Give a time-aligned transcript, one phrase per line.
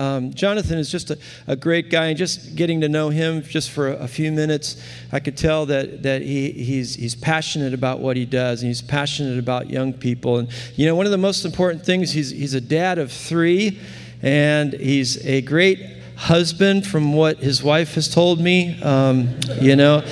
[0.00, 3.70] Um, Jonathan is just a, a, great guy, and just getting to know him just
[3.70, 8.00] for a, a few minutes, I could tell that, that he, he's, he's passionate about
[8.00, 10.38] what he does, and he's passionate about young people.
[10.38, 13.78] And, you know, one of the most important things, he's, he's a dad of three,
[14.22, 15.78] and he's a great
[16.16, 20.02] husband from what his wife has told me, um, you know.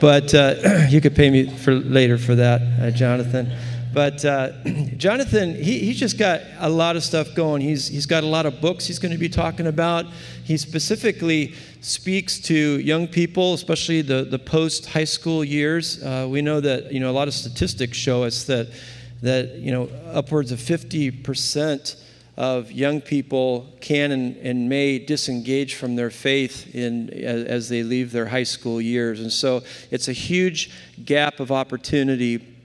[0.00, 3.52] But uh, you could pay me for later for that, uh, Jonathan.
[3.96, 4.52] But uh,
[4.98, 7.62] Jonathan, he, he's just got a lot of stuff going.
[7.62, 10.04] He's, he's got a lot of books he's going to be talking about.
[10.44, 16.02] He specifically speaks to young people, especially the, the post high school years.
[16.02, 18.68] Uh, we know that you know, a lot of statistics show us that,
[19.22, 22.02] that you know, upwards of 50%
[22.36, 27.82] of young people can and, and, may disengage from their faith in, as, as they
[27.82, 29.20] leave their high school years.
[29.20, 30.70] And so it's a huge
[31.02, 32.55] gap of opportunity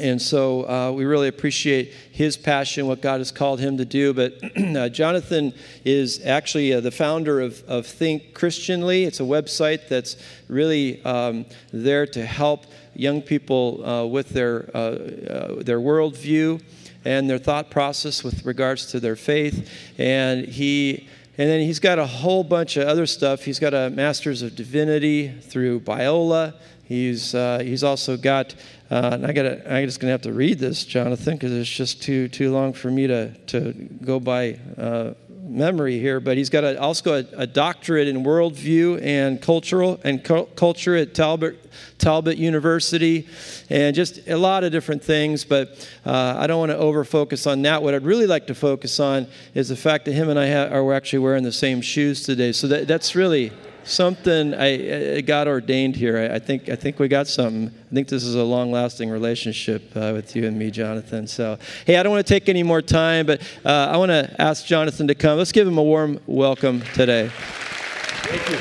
[0.00, 4.12] and so uh, we really appreciate his passion, what God has called him to do.
[4.14, 5.52] But uh, Jonathan
[5.84, 9.04] is actually uh, the founder of, of, Think Christianly.
[9.04, 10.16] It's a website that's
[10.48, 16.62] really um, there to help young people uh, with their, uh, uh, their worldview
[17.04, 19.70] and their thought process with regards to their faith.
[19.98, 23.44] And he and then he's got a whole bunch of other stuff.
[23.44, 26.52] He's got a Master's of Divinity through Biola.
[26.84, 28.54] He's, uh, he's also got
[28.90, 31.70] uh, and I got I'm just going to have to read this, Jonathan, because it's
[31.70, 35.14] just too too long for me to to go by uh,
[35.50, 36.18] memory here.
[36.18, 40.96] But he's got a, also a, a, doctorate in worldview and cultural and cu- culture
[40.96, 41.56] at Talbot
[41.98, 43.28] Talbot University,
[43.68, 45.44] and just a lot of different things.
[45.44, 47.84] But uh, I don't want to over focus on that.
[47.84, 50.74] What I'd really like to focus on is the fact that him and I ha-
[50.74, 52.50] are actually wearing the same shoes today.
[52.50, 53.52] So that, that's really
[53.84, 56.18] something I, I got ordained here.
[56.18, 57.68] I, I, think I think we got something.
[57.68, 61.26] I think this is a long-lasting relationship uh, with you and me, Jonathan.
[61.26, 64.34] So, hey, I don't want to take any more time, but uh, I want to
[64.40, 65.38] ask Jonathan to come.
[65.38, 67.30] Let's give him a warm welcome today.
[67.32, 68.58] Thank you.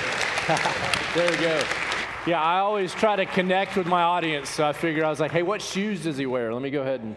[1.22, 1.61] there we go.
[2.26, 5.31] Yeah, I always try to connect with my audience, so I figured I was like,
[5.31, 6.54] hey, what shoes does he wear?
[6.54, 7.16] Let me go ahead and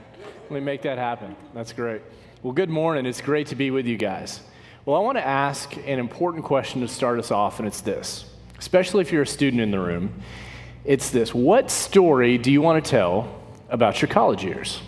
[0.49, 1.35] let me make that happen.
[1.55, 2.03] That's great.
[2.43, 3.07] Well, good morning.
[3.07, 4.41] It's great to be with you guys.
[4.85, 8.25] Well, I want to ask an important question to start us off, and it's this,
[8.59, 10.13] especially if you're a student in the room.
[10.85, 13.33] It's this What story do you want to tell
[13.69, 14.83] about your college years?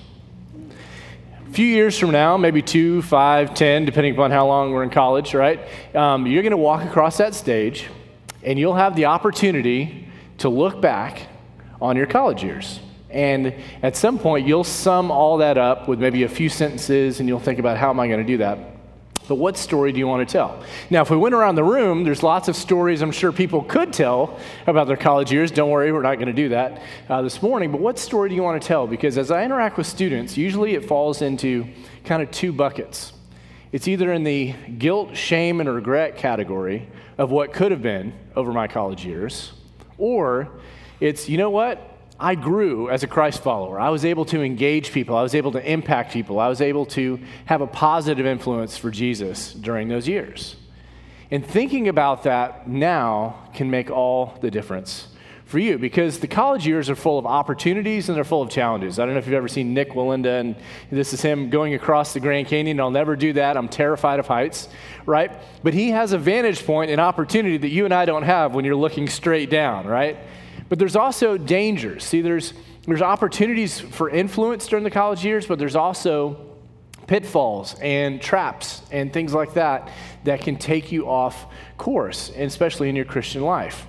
[1.48, 4.90] A few years from now, maybe two, five, ten, depending upon how long we're in
[4.90, 5.60] college, right?
[5.94, 7.86] Um, you're going to walk across that stage,
[8.42, 11.28] and you'll have the opportunity to look back
[11.80, 12.80] on your college years.
[13.10, 17.28] And at some point, you'll sum all that up with maybe a few sentences, and
[17.28, 18.73] you'll think about how am I going to do that?
[19.26, 20.62] But what story do you want to tell?
[20.90, 23.92] Now, if we went around the room, there's lots of stories I'm sure people could
[23.92, 25.50] tell about their college years.
[25.50, 27.72] Don't worry, we're not going to do that uh, this morning.
[27.72, 28.86] But what story do you want to tell?
[28.86, 31.66] Because as I interact with students, usually it falls into
[32.04, 33.14] kind of two buckets.
[33.72, 36.86] It's either in the guilt, shame, and regret category
[37.16, 39.52] of what could have been over my college years,
[39.96, 40.50] or
[41.00, 41.93] it's, you know what?
[42.24, 43.78] I grew as a Christ follower.
[43.78, 45.14] I was able to engage people.
[45.14, 46.40] I was able to impact people.
[46.40, 50.56] I was able to have a positive influence for Jesus during those years.
[51.30, 55.08] And thinking about that now can make all the difference
[55.44, 58.98] for you because the college years are full of opportunities and they're full of challenges.
[58.98, 60.56] I don't know if you've ever seen Nik Wallenda, and
[60.90, 62.80] this is him going across the Grand Canyon.
[62.80, 63.58] I'll never do that.
[63.58, 64.70] I'm terrified of heights,
[65.04, 65.30] right?
[65.62, 68.64] But he has a vantage point and opportunity that you and I don't have when
[68.64, 70.16] you're looking straight down, right?
[70.68, 72.04] But there's also dangers.
[72.04, 72.54] See, there's,
[72.86, 76.54] there's opportunities for influence during the college years, but there's also
[77.06, 79.90] pitfalls and traps and things like that
[80.24, 83.86] that can take you off course, especially in your Christian life.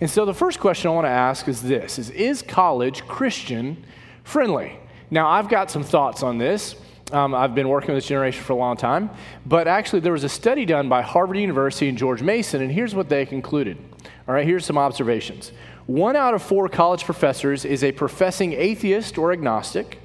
[0.00, 3.84] And so the first question I want to ask is this is, is college Christian
[4.24, 4.78] friendly?
[5.10, 6.74] Now, I've got some thoughts on this.
[7.12, 9.10] Um, I've been working with this generation for a long time,
[9.46, 12.96] but actually, there was a study done by Harvard University and George Mason, and here's
[12.96, 13.78] what they concluded.
[14.26, 15.52] All right, here's some observations.
[15.86, 20.00] One out of four college professors is a professing atheist or agnostic,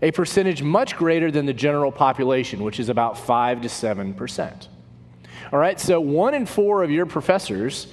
[0.00, 4.68] a percentage much greater than the general population, which is about 5 to 7%.
[5.52, 7.88] All right, so one in four of your professors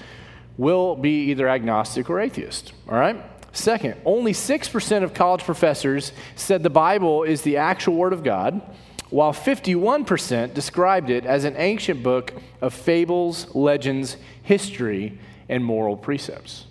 [0.58, 2.74] will be either agnostic or atheist.
[2.88, 3.24] All right?
[3.54, 8.62] Second, only 6% of college professors said the Bible is the actual Word of God,
[9.10, 15.18] while 51% described it as an ancient book of fables, legends, history,
[15.50, 16.66] and moral precepts.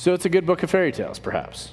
[0.00, 1.72] So it's a good book of fairy tales, perhaps.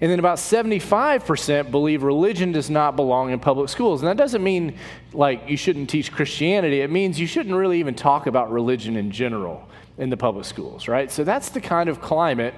[0.00, 4.02] And then about 75% believe religion does not belong in public schools.
[4.02, 4.76] And that doesn't mean
[5.12, 6.80] like you shouldn't teach Christianity.
[6.80, 10.88] It means you shouldn't really even talk about religion in general in the public schools,
[10.88, 11.08] right?
[11.08, 12.52] So that's the kind of climate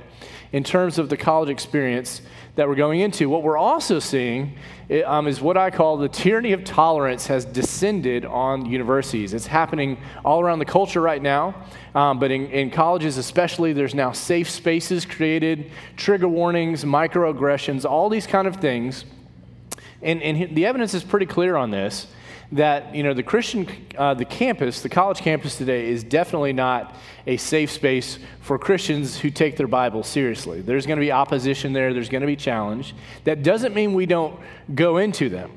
[0.55, 2.23] in terms of the college experience
[2.55, 3.29] that we're going into.
[3.29, 4.57] What we're also seeing
[5.05, 9.35] um, is what I call the tyranny of tolerance has descended on universities.
[9.35, 11.57] It's happening all around the culture right now,
[11.97, 18.09] um, but in, in colleges especially, there's now safe spaces created, trigger warnings, microaggressions, all
[18.09, 19.07] these kind of things.
[20.03, 22.07] And, and the evidence is pretty clear on this
[22.55, 23.69] that you know the Christian,
[23.99, 26.97] uh, the campus, the college campus today is definitely not
[27.27, 30.61] a safe space for Christians who take their Bible seriously.
[30.61, 31.93] There's going to be opposition there.
[31.93, 32.95] There's going to be challenge.
[33.25, 34.39] That doesn't mean we don't
[34.73, 35.51] go into them,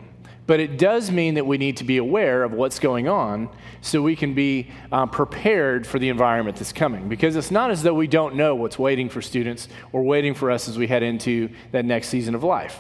[0.47, 3.49] but it does mean that we need to be aware of what's going on
[3.81, 7.07] so we can be um, prepared for the environment that's coming.
[7.07, 10.49] Because it's not as though we don't know what's waiting for students or waiting for
[10.49, 12.79] us as we head into that next season of life.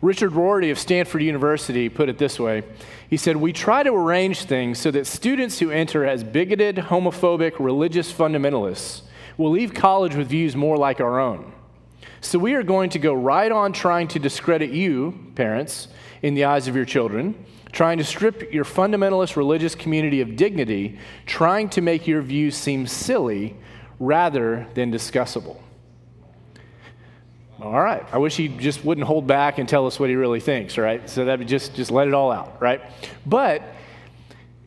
[0.00, 2.62] Richard Rorty of Stanford University put it this way
[3.08, 7.58] He said, We try to arrange things so that students who enter as bigoted, homophobic,
[7.58, 9.02] religious fundamentalists
[9.36, 11.52] will leave college with views more like our own.
[12.20, 15.88] So we are going to go right on trying to discredit you, parents,
[16.22, 20.98] in the eyes of your children, trying to strip your fundamentalist religious community of dignity,
[21.26, 23.56] trying to make your views seem silly
[24.00, 25.58] rather than discussable.
[27.60, 28.06] All right.
[28.12, 31.08] I wish he just wouldn't hold back and tell us what he really thinks, right?
[31.10, 32.80] So that would just just let it all out, right?
[33.26, 33.62] But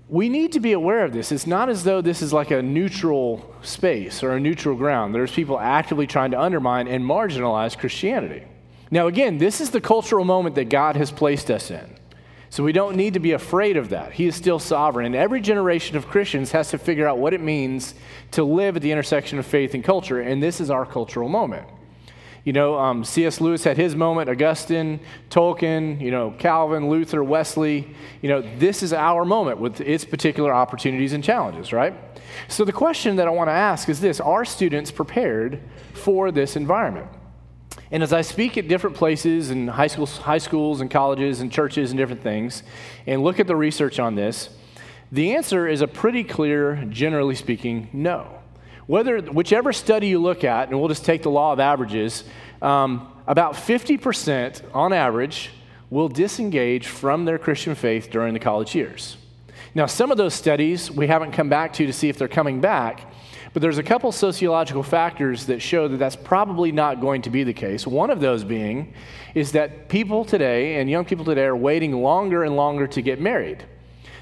[0.10, 1.32] we need to be aware of this.
[1.32, 5.16] It's not as though this is like a neutral space or a neutral ground.
[5.16, 8.44] There's people actively trying to undermine and marginalize Christianity.
[8.92, 11.96] Now, again, this is the cultural moment that God has placed us in.
[12.50, 14.12] So we don't need to be afraid of that.
[14.12, 15.06] He is still sovereign.
[15.06, 17.96] And every generation of Christians has to figure out what it means
[18.32, 20.20] to live at the intersection of faith and culture.
[20.20, 21.66] And this is our cultural moment.
[22.44, 23.40] You know, um, C.S.
[23.40, 25.00] Lewis had his moment, Augustine,
[25.30, 27.96] Tolkien, you know, Calvin, Luther, Wesley.
[28.22, 31.94] You know, this is our moment with its particular opportunities and challenges, right?
[32.48, 35.62] So the question that I want to ask is this Are students prepared
[35.94, 37.08] for this environment?
[37.92, 41.52] And as I speak at different places and high schools, high schools and colleges and
[41.52, 42.64] churches and different things,
[43.06, 44.50] and look at the research on this,
[45.12, 48.41] the answer is a pretty clear, generally speaking, no
[48.92, 52.26] whether whichever study you look at, and we'll just take the law of averages,
[52.62, 55.50] um, about 50% on average
[55.90, 59.16] will disengage from their Christian faith during the college years.
[59.74, 62.60] Now, some of those studies we haven't come back to to see if they're coming
[62.60, 63.10] back,
[63.54, 67.46] but there's a couple sociological factors that show that that's probably not going to be
[67.46, 67.88] the case.
[67.88, 68.94] One of those being
[69.34, 73.22] is that people today and young people today are waiting longer and longer to get
[73.22, 73.64] married.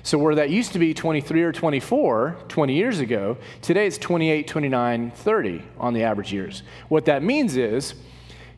[0.03, 4.47] So, where that used to be 23 or 24 20 years ago, today it's 28,
[4.47, 6.63] 29, 30 on the average years.
[6.87, 7.95] What that means is,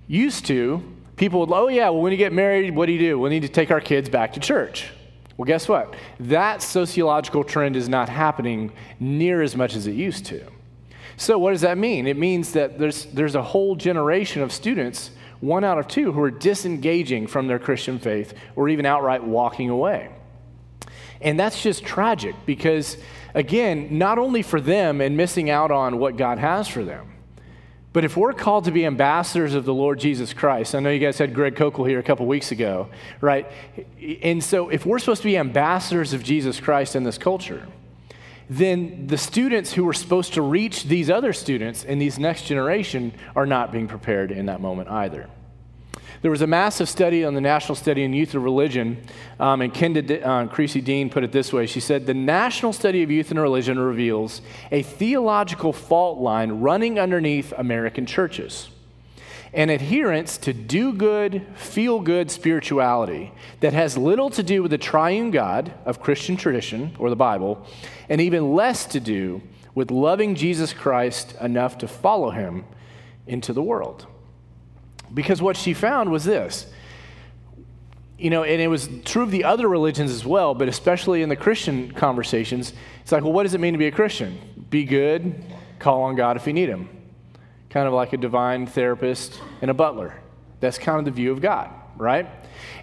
[0.07, 0.83] used to,
[1.15, 3.19] people would, oh, yeah, well, when you get married, what do you do?
[3.19, 4.91] We need to take our kids back to church.
[5.37, 5.95] Well, guess what?
[6.19, 10.45] That sociological trend is not happening near as much as it used to.
[11.17, 12.07] So, what does that mean?
[12.07, 16.21] It means that there's, there's a whole generation of students, one out of two, who
[16.21, 20.09] are disengaging from their Christian faith or even outright walking away.
[21.21, 22.97] And that's just tragic because,
[23.33, 27.07] again, not only for them and missing out on what God has for them,
[27.93, 30.99] but if we're called to be ambassadors of the Lord Jesus Christ, I know you
[30.99, 32.87] guys had Greg Koukl here a couple weeks ago,
[33.19, 33.51] right?
[34.23, 37.67] And so if we're supposed to be ambassadors of Jesus Christ in this culture,
[38.49, 43.13] then the students who are supposed to reach these other students in these next generation
[43.35, 45.29] are not being prepared in that moment either.
[46.21, 49.03] There was a massive study on the National Study on Youth and Religion,
[49.39, 51.65] um, and Kenda uh, Creasy Dean put it this way.
[51.65, 54.41] She said, The National Study of Youth and Religion reveals
[54.71, 58.69] a theological fault line running underneath American churches
[59.53, 64.77] an adherence to do good, feel good spirituality that has little to do with the
[64.77, 67.65] triune God of Christian tradition or the Bible,
[68.07, 69.41] and even less to do
[69.75, 72.63] with loving Jesus Christ enough to follow him
[73.27, 74.07] into the world.
[75.13, 76.67] Because what she found was this.
[78.17, 81.29] You know, and it was true of the other religions as well, but especially in
[81.29, 82.73] the Christian conversations.
[83.01, 84.39] It's like, well, what does it mean to be a Christian?
[84.69, 85.43] Be good,
[85.79, 86.87] call on God if you need Him.
[87.69, 90.13] Kind of like a divine therapist and a butler.
[90.59, 92.27] That's kind of the view of God, right?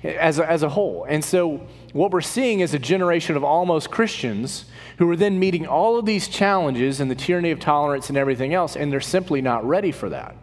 [0.02, 1.06] As a, as a whole.
[1.08, 4.64] And so, what we're seeing is a generation of almost Christians
[4.98, 8.52] who are then meeting all of these challenges and the tyranny of tolerance and everything
[8.52, 10.36] else, and they're simply not ready for that.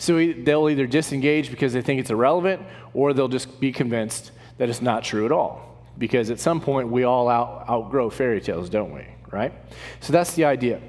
[0.00, 2.62] So they'll either disengage because they think it's irrelevant,
[2.94, 5.76] or they'll just be convinced that it's not true at all.
[5.98, 9.04] Because at some point, we all out, outgrow fairy tales, don't we?
[9.30, 9.52] Right?
[10.00, 10.80] So that's the idea.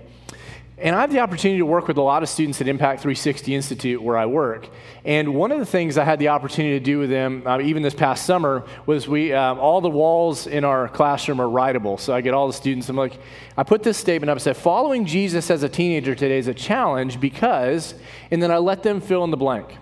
[0.81, 3.53] And I have the opportunity to work with a lot of students at Impact 360
[3.53, 4.67] Institute where I work.
[5.05, 7.83] And one of the things I had the opportunity to do with them, uh, even
[7.83, 12.00] this past summer, was we um, all the walls in our classroom are writable.
[12.00, 12.89] So I get all the students.
[12.89, 13.19] I'm like,
[13.55, 14.38] I put this statement up.
[14.38, 17.93] I said, "Following Jesus as a teenager today is a challenge because,"
[18.31, 19.77] and then I let them fill in the blank.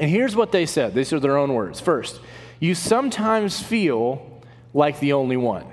[0.00, 0.94] And here's what they said.
[0.94, 1.78] These are their own words.
[1.78, 2.20] First,
[2.58, 5.66] you sometimes feel like the only one.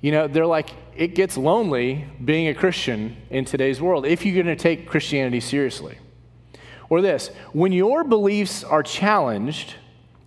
[0.00, 4.34] You know, they're like, it gets lonely being a Christian in today's world if you're
[4.34, 5.98] going to take Christianity seriously.
[6.88, 9.74] Or this when your beliefs are challenged,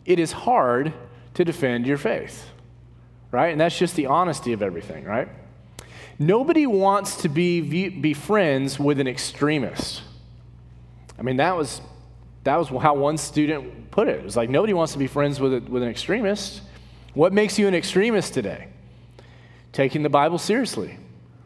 [0.06, 0.94] it is hard
[1.36, 2.50] to defend your faith,
[3.32, 3.50] right?
[3.50, 5.30] And that's just the honesty of everything, right?
[6.20, 10.02] Nobody wants to be, be friends with an extremist.
[11.20, 11.82] I mean, that was,
[12.44, 14.20] that was how one student put it.
[14.20, 16.62] It was like, nobody wants to be friends with, a, with an extremist.
[17.14, 18.70] What makes you an extremist today?
[19.78, 20.98] Taking the Bible seriously,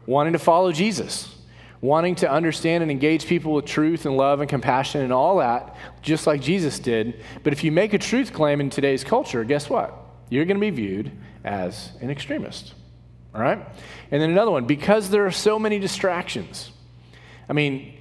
[0.06, 1.36] wanting to follow Jesus,
[1.82, 5.76] wanting to understand and engage people with truth and love and compassion and all that,
[6.00, 7.22] just like Jesus did.
[7.42, 9.94] But if you make a truth claim in today's culture, guess what?
[10.30, 11.12] You're going to be viewed
[11.44, 12.72] as an extremist.
[13.34, 13.58] All right?
[14.10, 16.70] And then another one, because there are so many distractions.
[17.50, 17.98] I mean,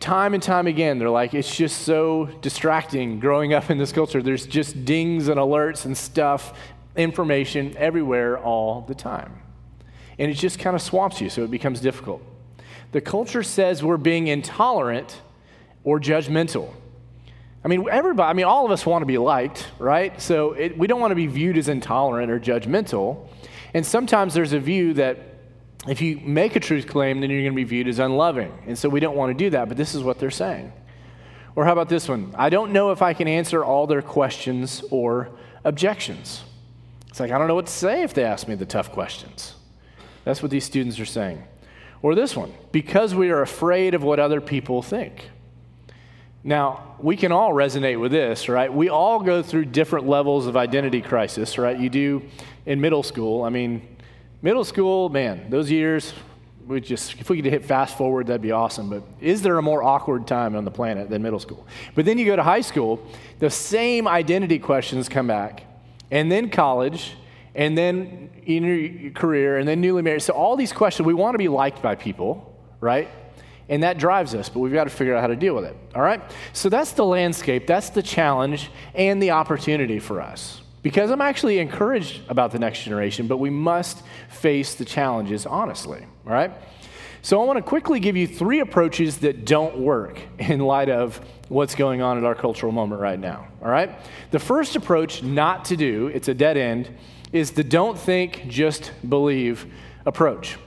[0.00, 4.20] time and time again, they're like, it's just so distracting growing up in this culture.
[4.20, 6.54] There's just dings and alerts and stuff
[6.96, 9.40] information everywhere all the time.
[10.18, 12.22] And it just kind of swamps you, so it becomes difficult.
[12.92, 15.20] The culture says we're being intolerant
[15.84, 16.72] or judgmental.
[17.64, 20.20] I mean, everybody, I mean, all of us want to be liked, right?
[20.20, 23.28] So it, we don't want to be viewed as intolerant or judgmental.
[23.72, 25.18] And sometimes there's a view that
[25.86, 28.52] if you make a truth claim, then you're going to be viewed as unloving.
[28.66, 30.72] And so we don't want to do that, but this is what they're saying.
[31.54, 32.34] Or how about this one?
[32.36, 35.30] I don't know if I can answer all their questions or
[35.64, 36.44] objections.
[37.12, 39.54] It's like, I don't know what to say if they ask me the tough questions.
[40.24, 41.44] That's what these students are saying.
[42.00, 45.28] Or this one, because we are afraid of what other people think.
[46.42, 48.72] Now, we can all resonate with this, right?
[48.72, 51.78] We all go through different levels of identity crisis, right?
[51.78, 52.22] You do
[52.64, 53.44] in middle school.
[53.44, 53.86] I mean,
[54.40, 56.14] middle school, man, those years,
[56.66, 58.88] we just, if we could hit fast forward, that'd be awesome.
[58.88, 61.66] But is there a more awkward time on the planet than middle school?
[61.94, 63.06] But then you go to high school,
[63.38, 65.64] the same identity questions come back
[66.12, 67.16] and then college,
[67.54, 70.22] and then in your career, and then newly married.
[70.22, 73.08] So, all these questions, we want to be liked by people, right?
[73.68, 75.76] And that drives us, but we've got to figure out how to deal with it,
[75.94, 76.20] all right?
[76.52, 80.60] So, that's the landscape, that's the challenge, and the opportunity for us.
[80.82, 86.04] Because I'm actually encouraged about the next generation, but we must face the challenges honestly,
[86.26, 86.52] all right?
[87.24, 91.20] So, I want to quickly give you three approaches that don't work in light of
[91.48, 93.46] what's going on at our cultural moment right now.
[93.62, 93.96] All right?
[94.32, 96.90] The first approach not to do, it's a dead end,
[97.32, 99.66] is the don't think, just believe
[100.04, 100.58] approach.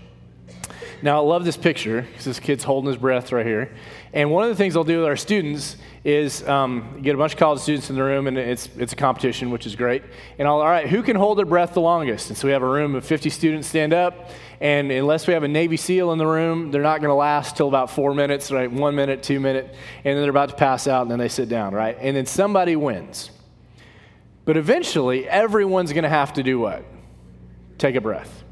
[1.02, 3.74] Now, I love this picture because this kid's holding his breath right here.
[4.14, 7.34] And one of the things I'll do with our students is um, get a bunch
[7.34, 10.04] of college students in the room, and it's, it's a competition, which is great.
[10.40, 12.30] And I'll, all right, who can hold their breath the longest?
[12.30, 14.30] And so we have a room of 50 students stand up,
[14.62, 17.58] and unless we have a Navy SEAL in the room, they're not going to last
[17.58, 18.72] till about four minutes, right?
[18.72, 21.50] One minute, two minute, and then they're about to pass out, and then they sit
[21.50, 21.98] down, right?
[22.00, 23.32] And then somebody wins.
[24.46, 26.86] But eventually, everyone's going to have to do what?
[27.78, 28.45] Take a breath.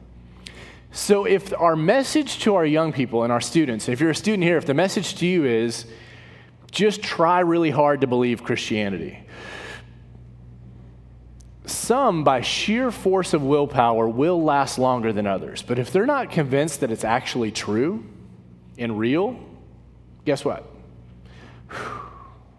[0.95, 4.43] So, if our message to our young people and our students, if you're a student
[4.43, 5.87] here, if the message to you is
[6.69, 9.17] just try really hard to believe Christianity,
[11.65, 15.63] some, by sheer force of willpower, will last longer than others.
[15.63, 18.05] But if they're not convinced that it's actually true
[18.77, 19.39] and real,
[20.25, 20.71] guess what?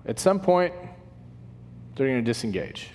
[0.06, 0.74] At some point,
[1.94, 2.90] they're going to disengage.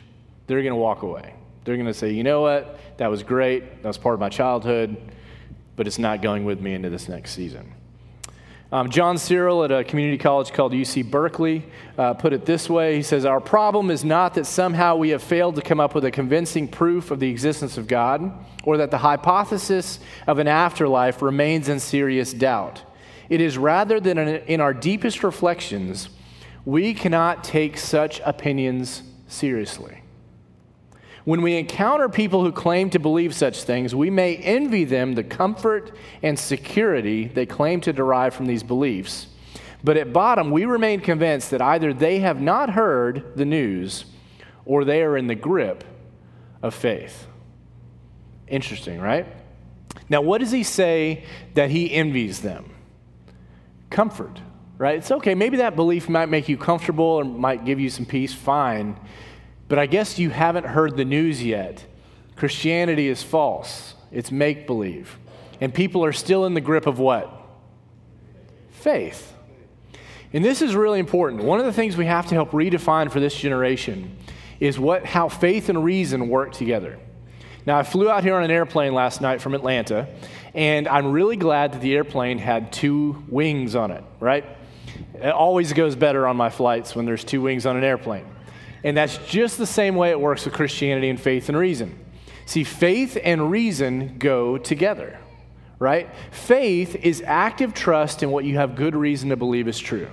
[0.48, 1.34] They're going to walk away.
[1.63, 2.77] They're going to say, you know what?
[2.98, 3.84] That was great.
[3.84, 4.98] That was part of my childhood,
[5.79, 7.74] but it's not going with me into this next season.
[8.69, 11.63] Um, John Searle at a community college called UC Berkeley
[11.98, 15.24] uh, put it this way He says, Our problem is not that somehow we have
[15.24, 18.29] failed to come up with a convincing proof of the existence of God,
[18.65, 22.83] or that the hypothesis of an afterlife remains in serious doubt.
[23.29, 24.17] It is rather that
[24.50, 26.09] in our deepest reflections,
[26.65, 29.99] we cannot take such opinions seriously.
[31.29, 35.24] When we encounter people who claim to believe such things, we may envy them the
[35.24, 39.27] comfort and security they claim to derive from these beliefs.
[39.83, 44.05] But at bottom, we remain convinced that either they have not heard the news
[44.65, 45.83] or they are in the grip
[46.63, 47.27] of faith.
[48.48, 49.27] Interesting, right?
[50.09, 52.71] Now, what does he say that he envies them?
[53.91, 54.41] Comfort,
[54.79, 54.98] right?
[54.98, 55.36] It's okay.
[55.36, 58.33] Maybe that belief might make you comfortable or might give you some peace.
[58.33, 59.00] Fine.
[59.69, 61.85] But I guess you haven't heard the news yet.
[62.35, 65.17] Christianity is false, it's make believe.
[65.61, 67.31] And people are still in the grip of what?
[68.71, 69.33] Faith.
[70.31, 71.43] And this is really important.
[71.43, 74.17] One of the things we have to help redefine for this generation
[74.59, 76.99] is what, how faith and reason work together.
[77.65, 80.07] Now, I flew out here on an airplane last night from Atlanta,
[80.53, 84.45] and I'm really glad that the airplane had two wings on it, right?
[85.15, 88.25] It always goes better on my flights when there's two wings on an airplane.
[88.83, 91.98] And that's just the same way it works with Christianity and faith and reason.
[92.45, 95.19] See, faith and reason go together,
[95.77, 96.09] right?
[96.31, 100.07] Faith is active trust in what you have good reason to believe is true.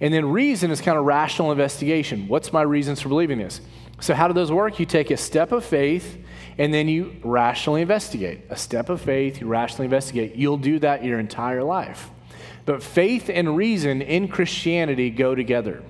[0.00, 2.28] And then reason is kind of rational investigation.
[2.28, 3.60] What's my reasons for believing this?
[4.00, 4.78] So, how do those work?
[4.78, 6.18] You take a step of faith
[6.56, 8.42] and then you rationally investigate.
[8.48, 10.36] A step of faith, you rationally investigate.
[10.36, 12.10] You'll do that your entire life.
[12.64, 15.82] But faith and reason in Christianity go together.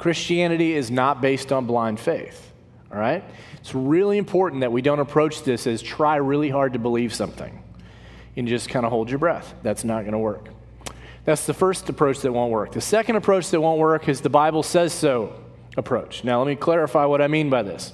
[0.00, 2.50] Christianity is not based on blind faith,
[2.90, 3.22] all right?
[3.58, 7.62] It's really important that we don't approach this as try really hard to believe something
[8.34, 9.54] and just kind of hold your breath.
[9.62, 10.48] That's not going to work.
[11.26, 12.72] That's the first approach that won't work.
[12.72, 15.34] The second approach that won't work is the Bible says so
[15.76, 16.24] approach.
[16.24, 17.92] Now, let me clarify what I mean by this.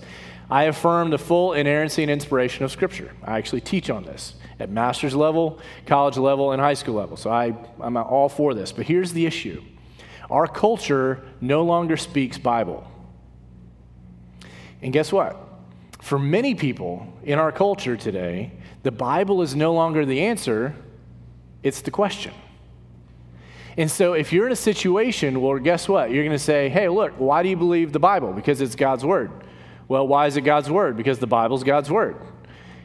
[0.48, 3.10] I affirm the full inerrancy and inspiration of Scripture.
[3.24, 7.16] I actually teach on this at master's level, college level, and high school level.
[7.16, 8.70] So I, I'm all for this.
[8.70, 9.60] But here's the issue
[10.30, 12.90] our culture no longer speaks Bible.
[14.82, 15.36] And guess what?
[16.00, 18.52] For many people in our culture today,
[18.82, 20.74] the Bible is no longer the answer,
[21.62, 22.32] it's the question.
[23.76, 26.10] And so, if you're in a situation, well, guess what?
[26.10, 28.32] You're going to say, hey, look, why do you believe the Bible?
[28.32, 29.30] Because it's God's Word.
[29.88, 30.96] Well, why is it God's Word?
[30.96, 32.16] Because the Bible's God's Word.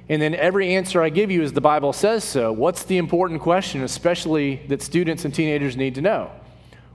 [0.10, 2.52] And then every answer I give you is the Bible says so.
[2.52, 6.32] What's the important question, especially that students and teenagers need to know?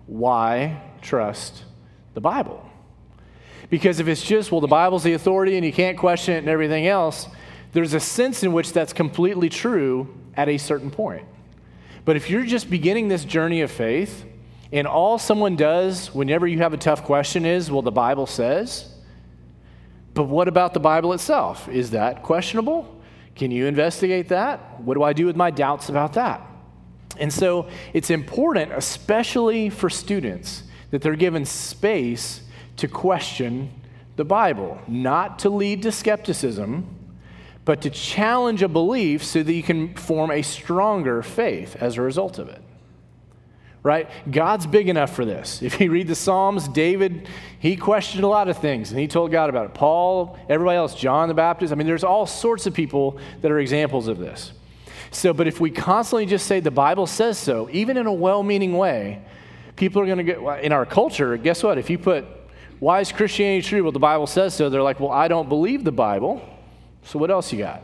[0.07, 1.65] Why trust
[2.15, 2.69] the Bible?
[3.69, 6.49] Because if it's just, well, the Bible's the authority and you can't question it and
[6.49, 7.29] everything else,
[7.73, 11.27] there's a sense in which that's completely true at a certain point.
[12.05, 14.25] But if you're just beginning this journey of faith,
[14.73, 18.93] and all someone does whenever you have a tough question is, well, the Bible says,
[20.15, 21.69] but what about the Bible itself?
[21.69, 23.01] Is that questionable?
[23.35, 24.81] Can you investigate that?
[24.81, 26.41] What do I do with my doubts about that?
[27.19, 32.41] And so it's important, especially for students, that they're given space
[32.77, 33.71] to question
[34.17, 36.87] the Bible, not to lead to skepticism,
[37.65, 42.03] but to challenge a belief so that you can form a stronger faith as a
[42.03, 42.63] result of it.
[43.83, 44.09] Right?
[44.29, 45.63] God's big enough for this.
[45.63, 47.29] If you read the Psalms, David,
[47.61, 49.75] he questioned a lot of things and he told God about it.
[49.75, 51.73] Paul, everybody else, John the Baptist.
[51.73, 54.53] I mean, there's all sorts of people that are examples of this.
[55.11, 58.43] So, but if we constantly just say the Bible says so, even in a well
[58.43, 59.23] meaning way,
[59.77, 61.79] people are going to get, in our culture, guess what?
[61.79, 62.25] If you put,
[62.79, 63.83] why is Christianity true?
[63.83, 64.69] Well, the Bible says so.
[64.69, 66.43] They're like, well, I don't believe the Bible.
[67.05, 67.83] So what else you got?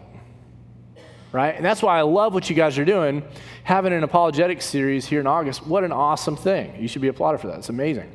[1.30, 1.54] Right?
[1.54, 3.22] And that's why I love what you guys are doing.
[3.64, 6.74] Having an apologetic series here in August, what an awesome thing.
[6.78, 7.58] You should be applauded for that.
[7.58, 8.10] It's amazing.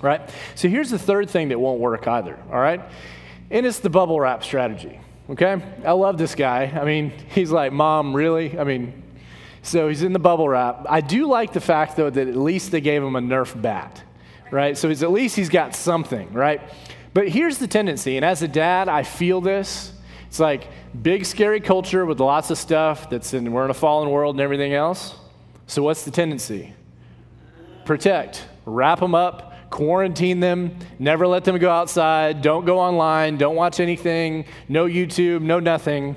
[0.00, 0.28] Right?
[0.54, 2.38] So here's the third thing that won't work either.
[2.52, 2.80] All right?
[3.50, 5.00] And it's the bubble wrap strategy.
[5.30, 5.60] Okay?
[5.84, 6.64] I love this guy.
[6.64, 8.58] I mean, he's like, Mom, really?
[8.58, 9.02] I mean,
[9.62, 10.84] so he's in the bubble wrap.
[10.88, 14.02] I do like the fact, though, that at least they gave him a Nerf bat,
[14.50, 14.76] right?
[14.76, 16.60] So he's, at least he's got something, right?
[17.14, 19.92] But here's the tendency, and as a dad, I feel this.
[20.26, 20.68] It's like
[21.00, 24.40] big, scary culture with lots of stuff that's in, we're in a fallen world and
[24.40, 25.14] everything else.
[25.66, 26.74] So what's the tendency?
[27.84, 33.56] Protect, wrap them up, quarantine them, never let them go outside, don't go online, don't
[33.56, 36.14] watch anything, no YouTube, no nothing.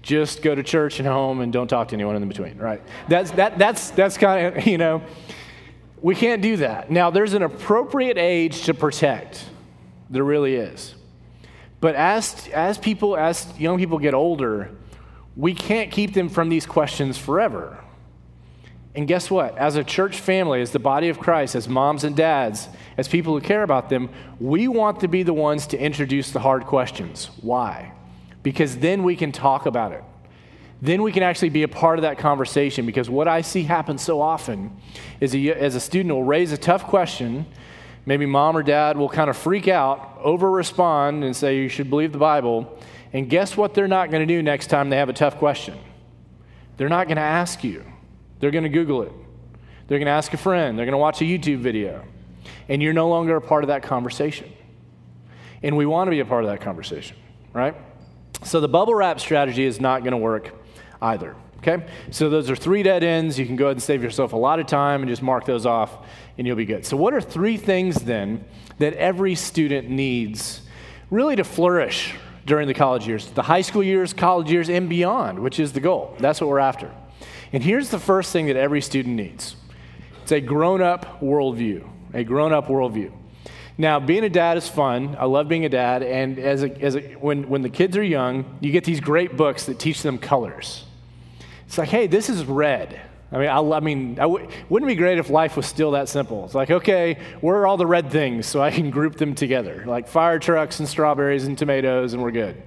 [0.00, 2.80] Just go to church and home and don't talk to anyone in between, right?
[3.06, 5.02] That's, that, that's, that's kind of, you know,
[6.00, 6.90] we can't do that.
[6.90, 9.44] Now, there's an appropriate age to protect.
[10.08, 10.94] There really is.
[11.80, 14.70] But as, as people, as young people get older,
[15.36, 17.78] we can't keep them from these questions forever.
[18.96, 19.56] And guess what?
[19.58, 23.34] As a church family, as the body of Christ, as moms and dads, as people
[23.34, 24.08] who care about them,
[24.40, 27.28] we want to be the ones to introduce the hard questions.
[27.42, 27.92] Why?
[28.42, 30.02] Because then we can talk about it.
[30.80, 32.86] Then we can actually be a part of that conversation.
[32.86, 34.74] Because what I see happen so often
[35.20, 37.44] is a, as a student will raise a tough question,
[38.06, 41.90] maybe mom or dad will kind of freak out, over respond, and say, You should
[41.90, 42.78] believe the Bible.
[43.12, 45.78] And guess what they're not going to do next time they have a tough question?
[46.78, 47.84] They're not going to ask you.
[48.40, 49.12] They're going to Google it.
[49.88, 50.78] They're going to ask a friend.
[50.78, 52.04] They're going to watch a YouTube video.
[52.68, 54.52] And you're no longer a part of that conversation.
[55.62, 57.16] And we want to be a part of that conversation,
[57.52, 57.74] right?
[58.44, 60.52] So the bubble wrap strategy is not going to work
[61.00, 61.34] either.
[61.58, 61.86] Okay?
[62.10, 63.38] So those are three dead ends.
[63.38, 65.66] You can go ahead and save yourself a lot of time and just mark those
[65.66, 66.84] off, and you'll be good.
[66.84, 68.44] So, what are three things then
[68.78, 70.60] that every student needs
[71.10, 73.26] really to flourish during the college years?
[73.26, 76.14] The high school years, college years, and beyond, which is the goal.
[76.20, 76.92] That's what we're after.
[77.52, 79.56] And here's the first thing that every student needs
[80.22, 81.88] it's a grown up worldview.
[82.12, 83.12] A grown up worldview.
[83.78, 85.16] Now, being a dad is fun.
[85.20, 86.02] I love being a dad.
[86.02, 89.36] And as a, as a, when, when the kids are young, you get these great
[89.36, 90.84] books that teach them colors.
[91.66, 93.00] It's like, hey, this is red.
[93.30, 95.90] I mean, I, I mean, I w- wouldn't it be great if life was still
[95.90, 96.44] that simple?
[96.44, 99.84] It's like, okay, where are all the red things so I can group them together?
[99.86, 102.60] Like fire trucks and strawberries and tomatoes, and we're good.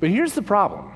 [0.00, 0.92] But here's the problem.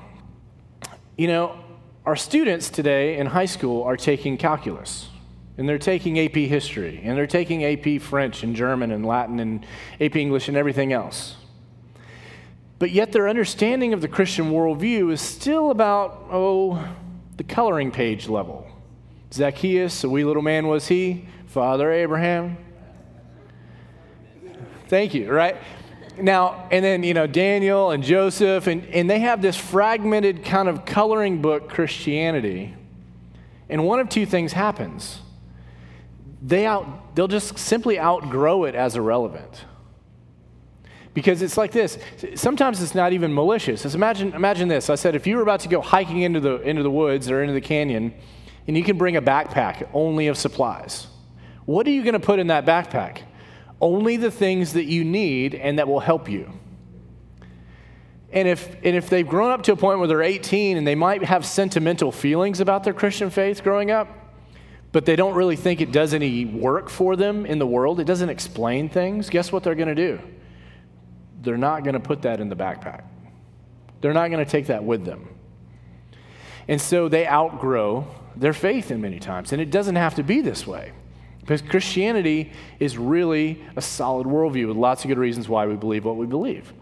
[1.17, 1.59] You know,
[2.07, 5.09] our students today in high school are taking calculus,
[5.57, 9.65] and they're taking AP history, and they're taking AP French and German and Latin and
[9.99, 11.35] AP English and everything else.
[12.79, 16.81] But yet their understanding of the Christian worldview is still about, oh,
[17.35, 18.65] the coloring page level.
[19.33, 22.55] Zacchaeus, a wee little man was he, Father Abraham.
[24.87, 25.57] Thank you, right?
[26.19, 30.67] Now, and then, you know, Daniel and Joseph, and, and they have this fragmented kind
[30.67, 32.75] of coloring book Christianity.
[33.69, 35.19] And one of two things happens.
[36.41, 39.65] They out, they'll just simply outgrow it as irrelevant.
[41.13, 41.97] Because it's like this.
[42.35, 43.93] Sometimes it's not even malicious.
[43.95, 44.89] Imagine, imagine this.
[44.89, 47.41] I said, if you were about to go hiking into the, into the woods or
[47.41, 48.13] into the canyon,
[48.67, 51.07] and you can bring a backpack only of supplies,
[51.65, 53.21] what are you going to put in that backpack?
[53.79, 56.51] Only the things that you need and that will help you.
[58.31, 60.95] And if, and if they've grown up to a point where they're 18 and they
[60.95, 64.09] might have sentimental feelings about their Christian faith growing up,
[64.91, 68.05] but they don't really think it does any work for them in the world, it
[68.05, 70.19] doesn't explain things, guess what they're going to do?
[71.41, 73.03] they're not going to put that in the backpack.
[74.01, 75.29] They're not going to take that with them.
[76.67, 79.53] And so they outgrow their faith in many times.
[79.53, 80.91] And it doesn't have to be this way.
[81.47, 86.03] Because Christianity is really a solid worldview with lots of good reasons why we believe
[86.03, 86.73] what we believe.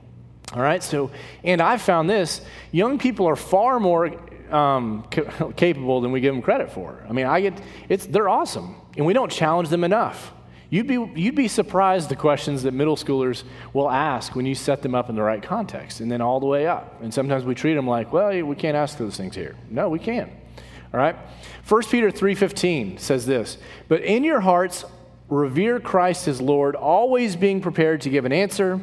[0.54, 1.12] All right, so,
[1.44, 4.20] and I've found this young people are far more
[4.52, 5.08] um,
[5.56, 7.06] capable than we give them credit for.
[7.08, 10.34] I mean, I get, it's, they're awesome, and we don't challenge them enough.
[10.72, 14.82] You'd be, you'd be surprised the questions that middle schoolers will ask when you set
[14.82, 17.04] them up in the right context, and then all the way up.
[17.04, 19.56] And sometimes we treat them like, well, we can't ask those things here.
[19.70, 20.32] No, we can.
[20.94, 21.16] All right?
[21.68, 24.86] 1 Peter 3.15 says this, But in your hearts
[25.30, 28.80] revere Christ as Lord, always being prepared to give an answer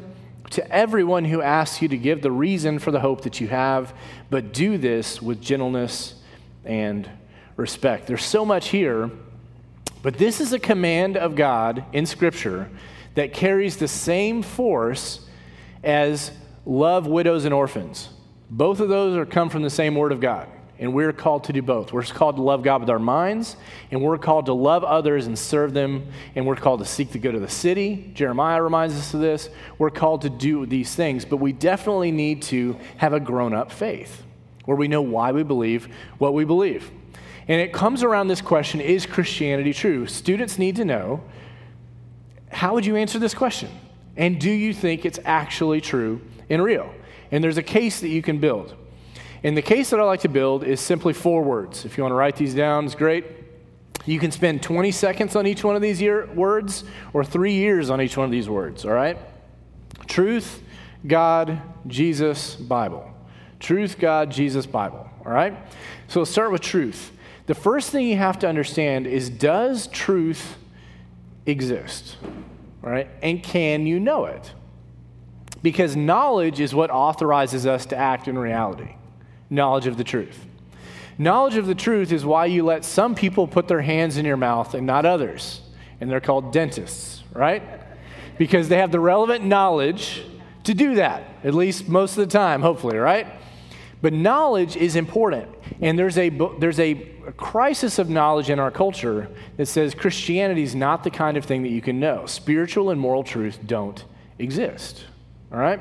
[0.50, 3.94] to everyone who asks you to give the reason for the hope that you have,
[4.28, 6.14] but do this with gentleness
[6.64, 7.08] and
[7.56, 8.06] respect.
[8.06, 9.10] There's so much here
[10.02, 12.68] but this is a command of God in Scripture
[13.14, 15.20] that carries the same force
[15.84, 16.32] as
[16.66, 18.08] love widows and orphans.
[18.50, 20.48] Both of those are come from the same word of God.
[20.82, 21.92] And we're called to do both.
[21.92, 23.56] We're called to love God with our minds,
[23.92, 27.20] and we're called to love others and serve them, and we're called to seek the
[27.20, 28.10] good of the city.
[28.14, 29.48] Jeremiah reminds us of this.
[29.78, 33.70] We're called to do these things, but we definitely need to have a grown up
[33.70, 34.24] faith
[34.64, 35.86] where we know why we believe
[36.18, 36.90] what we believe.
[37.46, 40.08] And it comes around this question is Christianity true?
[40.08, 41.22] Students need to know
[42.50, 43.70] how would you answer this question?
[44.16, 46.92] And do you think it's actually true and real?
[47.30, 48.74] And there's a case that you can build.
[49.44, 51.84] And the case that I like to build is simply four words.
[51.84, 53.24] If you want to write these down, it's great.
[54.06, 57.90] You can spend 20 seconds on each one of these year, words or three years
[57.90, 59.16] on each one of these words, all right?
[60.06, 60.62] Truth,
[61.06, 63.08] God, Jesus, Bible.
[63.60, 65.54] Truth, God, Jesus, Bible, all right?
[66.08, 67.12] So let's start with truth.
[67.46, 70.56] The first thing you have to understand is does truth
[71.46, 72.16] exist?
[72.80, 73.08] Right?
[73.22, 74.52] And can you know it?
[75.62, 78.94] Because knowledge is what authorizes us to act in reality
[79.52, 80.46] knowledge of the truth.
[81.18, 84.36] Knowledge of the truth is why you let some people put their hands in your
[84.36, 85.60] mouth and not others.
[86.00, 87.62] And they're called dentists, right?
[88.38, 90.24] Because they have the relevant knowledge
[90.64, 93.26] to do that, at least most of the time, hopefully, right?
[94.00, 95.48] But knowledge is important.
[95.80, 96.94] And there's a, there's a
[97.36, 101.62] crisis of knowledge in our culture that says Christianity is not the kind of thing
[101.62, 102.26] that you can know.
[102.26, 104.04] Spiritual and moral truth don't
[104.38, 105.04] exist.
[105.52, 105.80] All right?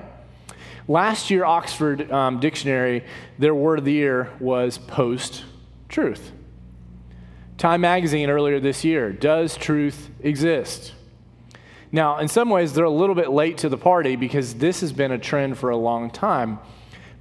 [0.87, 3.05] Last year, Oxford um, Dictionary,
[3.37, 5.43] their word of the year was post
[5.89, 6.31] truth.
[7.57, 10.93] Time Magazine earlier this year, does truth exist?
[11.91, 14.93] Now, in some ways, they're a little bit late to the party because this has
[14.93, 16.59] been a trend for a long time.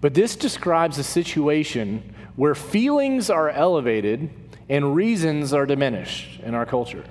[0.00, 4.30] But this describes a situation where feelings are elevated
[4.68, 7.04] and reasons are diminished in our culture.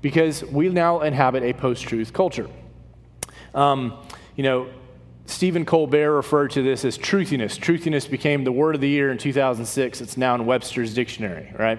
[0.00, 2.48] Because we now inhabit a post truth culture.
[3.54, 3.96] Um,
[4.34, 4.68] you know,
[5.26, 7.58] Stephen Colbert referred to this as truthiness.
[7.58, 10.00] Truthiness became the word of the year in 2006.
[10.00, 11.78] It's now in Webster's dictionary, right?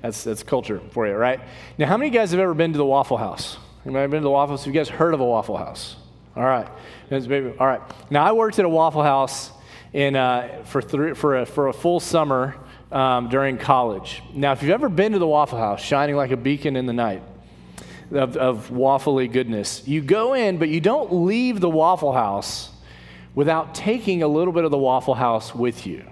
[0.00, 1.40] That's, that's culture for you, right?
[1.78, 3.58] Now, how many of you guys have ever been to the Waffle House?
[3.84, 4.64] Anybody been to the Waffle House?
[4.64, 5.96] Have you guys heard of a Waffle House?
[6.34, 6.68] All right.
[7.10, 7.80] All right.
[8.10, 9.50] Now, I worked at a Waffle House
[9.92, 12.56] in, uh, for, three, for, a, for a full summer
[12.90, 14.22] um, during college.
[14.32, 16.92] Now, if you've ever been to the Waffle House, shining like a beacon in the
[16.92, 17.22] night
[18.10, 22.70] of, of waffly goodness, you go in, but you don't leave the Waffle House
[23.36, 26.02] without taking a little bit of the Waffle House with you.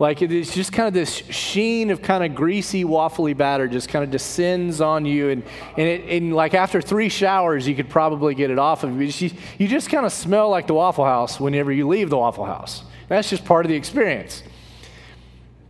[0.00, 4.02] Like it's just kind of this sheen of kind of greasy, waffly batter just kind
[4.02, 5.28] of descends on you.
[5.28, 5.42] And,
[5.76, 9.30] and, it, and like after three showers, you could probably get it off of you.
[9.58, 12.82] You just kind of smell like the Waffle House whenever you leave the Waffle House.
[13.08, 14.42] That's just part of the experience.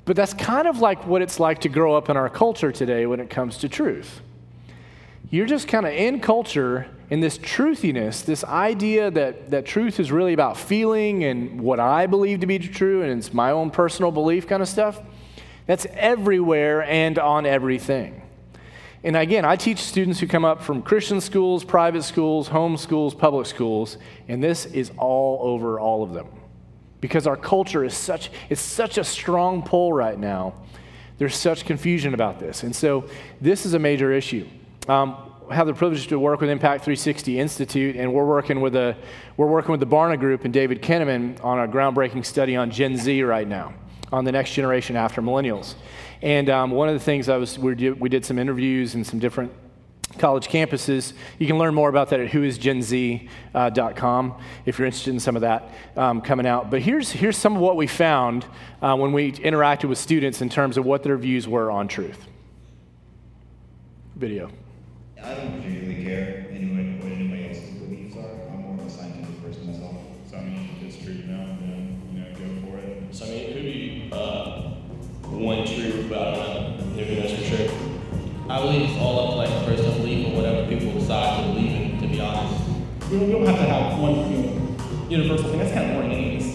[0.05, 3.07] But that's kind of like what it's like to grow up in our culture today
[3.07, 4.21] when it comes to truth.
[5.31, 10.11] You're just kind of in culture in this truthiness, this idea that, that truth is
[10.11, 14.11] really about feeling and what I believe to be true and it's my own personal
[14.11, 15.01] belief kind of stuff.
[15.67, 18.23] That's everywhere and on everything.
[19.03, 23.15] And again, I teach students who come up from Christian schools, private schools, home schools,
[23.15, 26.27] public schools, and this is all over all of them
[27.01, 30.55] because our culture is such, it's such a strong pull right now.
[31.19, 32.63] There's such confusion about this.
[32.63, 33.09] And so
[33.41, 34.47] this is a major issue.
[34.89, 38.97] Um, have the privilege to work with Impact 360 Institute, and we're working with, a,
[39.37, 42.97] we're working with the Barna Group and David Kinnaman on a groundbreaking study on Gen
[42.97, 43.75] Z right now,
[44.13, 45.75] on the next generation after millennials.
[46.23, 49.07] And um, one of the things I was, we did, we did some interviews and
[49.07, 49.53] some different
[50.19, 51.13] college campuses.
[51.39, 54.35] You can learn more about that at whoisgenz.com
[54.67, 56.71] if you're interested in some of that um, coming out.
[56.71, 58.45] But here's, here's some of what we found
[58.83, 62.27] uh, when we interacted with students in terms of what their views were on truth.
[64.17, 64.51] Video.
[65.23, 68.49] I don't particularly care anyway what anybody else's beliefs are.
[68.51, 69.97] I'm more of a scientific person myself.
[70.31, 73.15] So I mean, if it's true to know, then you know, go for it.
[73.15, 74.71] So I mean, it could be uh,
[75.29, 77.05] one true, but I don't know.
[77.05, 77.69] Who knows for sure?
[78.49, 81.73] I believe it's all up to like personal belief or whatever people decide to believe
[81.73, 82.01] in.
[82.01, 82.69] To be honest,
[83.11, 84.77] you don't, don't have to have one you know,
[85.09, 85.59] universal thing.
[85.59, 86.50] That's kind of boring, anyways.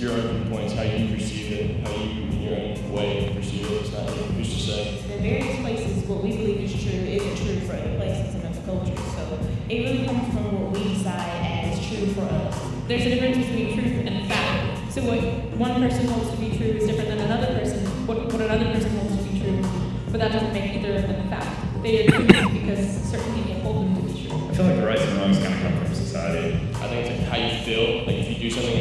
[0.00, 3.82] Your own points, how you perceive it, how you, in your own way, perceive it.
[3.82, 4.98] It's not who's to say.
[5.14, 8.62] In various places, what we believe is true isn't true for other places and other
[8.64, 8.98] cultures.
[9.14, 12.58] So it really comes from what we decide as true for us.
[12.88, 14.92] There's a difference between truth and fact.
[14.92, 15.20] So what
[15.58, 18.90] one person holds to be true is different than another person, what, what another person
[18.96, 19.62] holds to be true.
[20.10, 21.82] But that doesn't make either of them a fact.
[21.82, 24.48] They are true because certain people hold them to be true.
[24.48, 26.56] I feel like the rights and wrongs kind of come from society.
[26.74, 28.06] I think it's like how you feel.
[28.06, 28.79] Like if you do something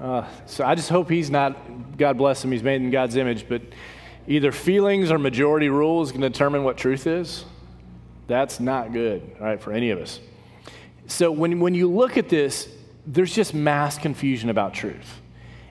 [0.00, 3.48] Uh, so I just hope he's not, God bless him, he's made in God's image,
[3.48, 3.62] but
[4.28, 7.44] either feelings or majority rules can determine what truth is.
[8.28, 10.20] That's not good, right, for any of us.
[11.08, 12.68] So when, when you look at this,
[13.06, 15.20] there's just mass confusion about truth.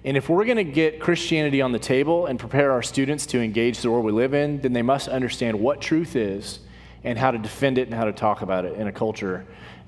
[0.03, 3.41] And if we're going to get Christianity on the table and prepare our students to
[3.41, 6.59] engage the world we live in, then they must understand what truth is
[7.03, 9.45] and how to defend it and how to talk about it in a culture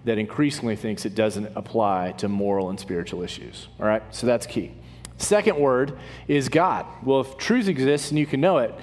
[0.10, 3.68] that increasingly thinks it doesn't apply to moral and spiritual issues.
[3.80, 4.72] All right, so that's key.
[5.18, 6.88] Second word is God.
[7.04, 8.74] Well, if truth exists and you can know it,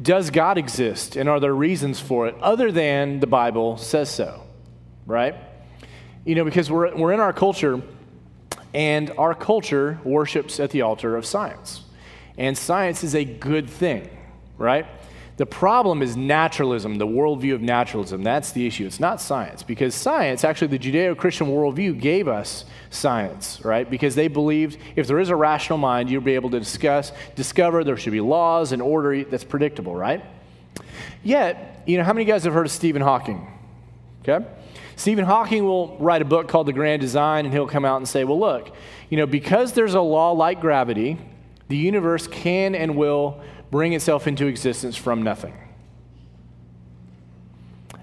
[0.00, 4.44] does God exist and are there reasons for it other than the Bible says so?
[5.06, 5.34] Right?
[6.24, 7.82] You know, because we're, we're in our culture
[8.72, 11.82] and our culture worships at the altar of science.
[12.38, 14.08] And science is a good thing,
[14.56, 14.86] right?
[15.36, 18.22] The problem is naturalism, the worldview of naturalism.
[18.22, 18.86] That's the issue.
[18.86, 23.88] It's not science, because science, actually, the Judeo Christian worldview gave us science, right?
[23.90, 27.84] Because they believed if there is a rational mind, you'll be able to discuss, discover
[27.84, 30.24] there should be laws and order that's predictable, right?
[31.22, 33.46] Yet, you know, how many of you guys have heard of Stephen Hawking?
[34.26, 34.46] Okay?
[34.96, 38.08] Stephen Hawking will write a book called The Grand Design, and he'll come out and
[38.08, 38.74] say, well, look,
[39.10, 41.18] you know, because there's a law like gravity,
[41.68, 43.42] the universe can and will
[43.76, 45.52] bring itself into existence from nothing.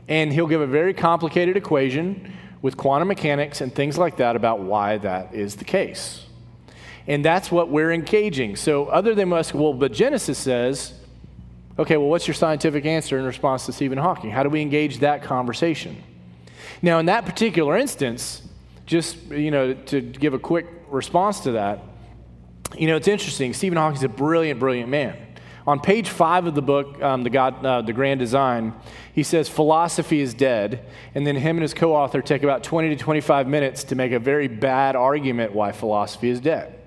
[0.08, 2.32] And he'll give a very complicated equation
[2.62, 6.28] with quantum mechanics and things like that about why that is the case.
[7.08, 8.56] And that's what we're engaging.
[8.56, 10.94] So, other than us, well, but Genesis says,
[11.80, 14.30] okay, well, what's your scientific answer in response to Stephen Hawking?
[14.30, 16.04] How do we engage that conversation?
[16.84, 18.44] Now, in that particular instance,
[18.86, 21.80] just, you know, to give a quick response to that,
[22.78, 23.54] you know, it's interesting.
[23.54, 25.23] Stephen Hawking's a brilliant, brilliant man.
[25.66, 28.74] On page five of the book, um, the, God, uh, the Grand Design,
[29.14, 32.96] he says philosophy is dead, and then him and his co-author take about 20 to
[32.98, 36.78] 25 minutes to make a very bad argument why philosophy is dead,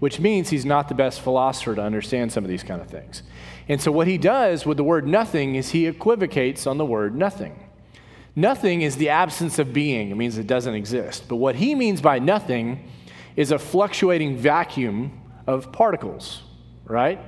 [0.00, 3.22] which means he's not the best philosopher to understand some of these kind of things.
[3.68, 7.14] And so what he does with the word nothing is he equivocates on the word
[7.14, 7.64] nothing.
[8.34, 11.28] Nothing is the absence of being, it means it doesn't exist.
[11.28, 12.88] But what he means by nothing
[13.36, 16.42] is a fluctuating vacuum of particles,
[16.86, 17.20] right?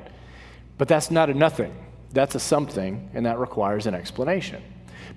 [0.83, 1.73] But that's not a nothing.
[2.11, 4.61] That's a something, and that requires an explanation.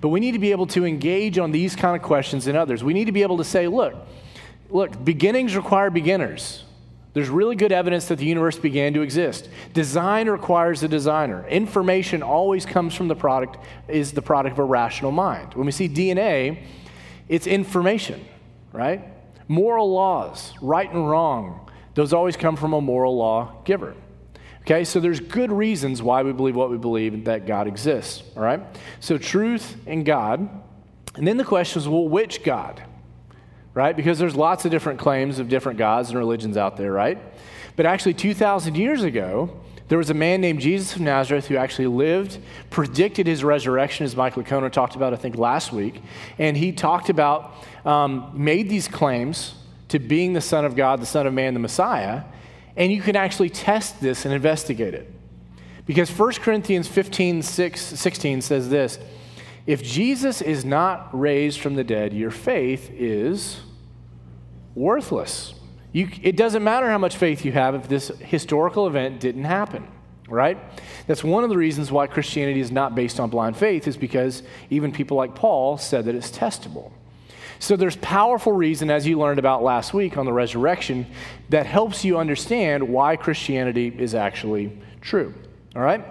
[0.00, 2.84] But we need to be able to engage on these kind of questions and others.
[2.84, 3.92] We need to be able to say, look,
[4.70, 6.62] look, beginnings require beginners.
[7.14, 9.48] There's really good evidence that the universe began to exist.
[9.72, 11.44] Design requires a designer.
[11.48, 13.56] Information always comes from the product,
[13.88, 15.54] is the product of a rational mind.
[15.54, 16.62] When we see DNA,
[17.28, 18.24] it's information,
[18.72, 19.02] right?
[19.48, 23.96] Moral laws, right and wrong, those always come from a moral law giver.
[24.66, 28.42] Okay, so there's good reasons why we believe what we believe that God exists, all
[28.42, 28.60] right?
[28.98, 30.40] So truth and God.
[31.14, 32.82] And then the question is, well, which God?
[33.74, 33.96] Right?
[33.96, 37.16] Because there's lots of different claims of different gods and religions out there, right?
[37.76, 41.86] But actually, 2,000 years ago, there was a man named Jesus of Nazareth who actually
[41.86, 46.02] lived, predicted his resurrection, as Mike Licona talked about, I think, last week.
[46.38, 49.54] And he talked about, um, made these claims
[49.90, 52.24] to being the Son of God, the Son of Man, the Messiah.
[52.76, 55.10] And you can actually test this and investigate it.
[55.86, 58.98] Because 1 Corinthians 15, 6, 16 says this
[59.66, 63.60] If Jesus is not raised from the dead, your faith is
[64.74, 65.54] worthless.
[65.92, 69.86] You, it doesn't matter how much faith you have if this historical event didn't happen,
[70.28, 70.58] right?
[71.06, 74.42] That's one of the reasons why Christianity is not based on blind faith, is because
[74.68, 76.92] even people like Paul said that it's testable.
[77.58, 81.06] So there's powerful reason, as you learned about last week on the resurrection,
[81.48, 85.34] that helps you understand why Christianity is actually true.
[85.74, 86.04] All right?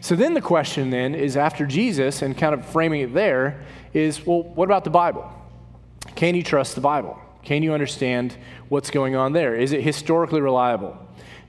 [0.00, 4.24] So then the question then is after Jesus and kind of framing it there is,
[4.26, 5.30] well, what about the Bible?
[6.14, 7.18] Can you trust the Bible?
[7.42, 8.36] Can you understand
[8.68, 9.54] what's going on there?
[9.54, 10.98] Is it historically reliable?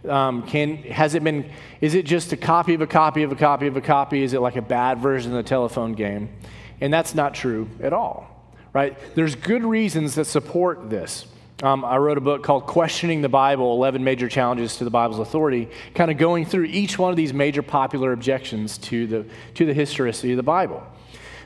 [0.08, 1.50] Um, can, has it been,
[1.82, 4.24] is it just a copy of a copy of a copy of a copy?
[4.24, 6.30] Is it like a bad version of the telephone game?
[6.80, 8.37] And that's not true at all
[8.74, 8.98] right?
[9.16, 11.26] There's good reasons that support this.
[11.64, 15.20] Um, I wrote a book called Questioning the Bible 11 Major Challenges to the Bible's
[15.20, 19.26] Authority, kind of going through each one of these major popular objections to the,
[19.56, 20.86] to the historicity of the Bible.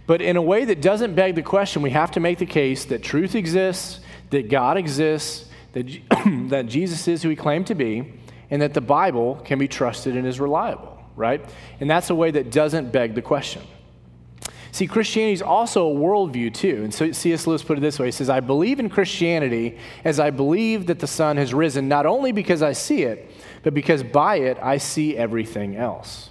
[0.08, 2.84] But in a way that doesn't beg the question, we have to make the case
[2.86, 5.88] that truth exists, that God exists, that,
[6.50, 8.14] that Jesus is who he claimed to be,
[8.50, 11.42] and that the Bible can be trusted and is reliable, right?
[11.80, 13.62] And that's a way that doesn't beg the question.
[14.72, 16.82] See, Christianity is also a worldview, too.
[16.84, 17.46] And so C.S.
[17.46, 21.00] Lewis put it this way He says, I believe in Christianity as I believe that
[21.00, 23.30] the sun has risen, not only because I see it,
[23.64, 26.30] but because by it I see everything else.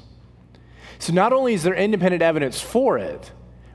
[0.98, 3.30] So not only is there independent evidence for it,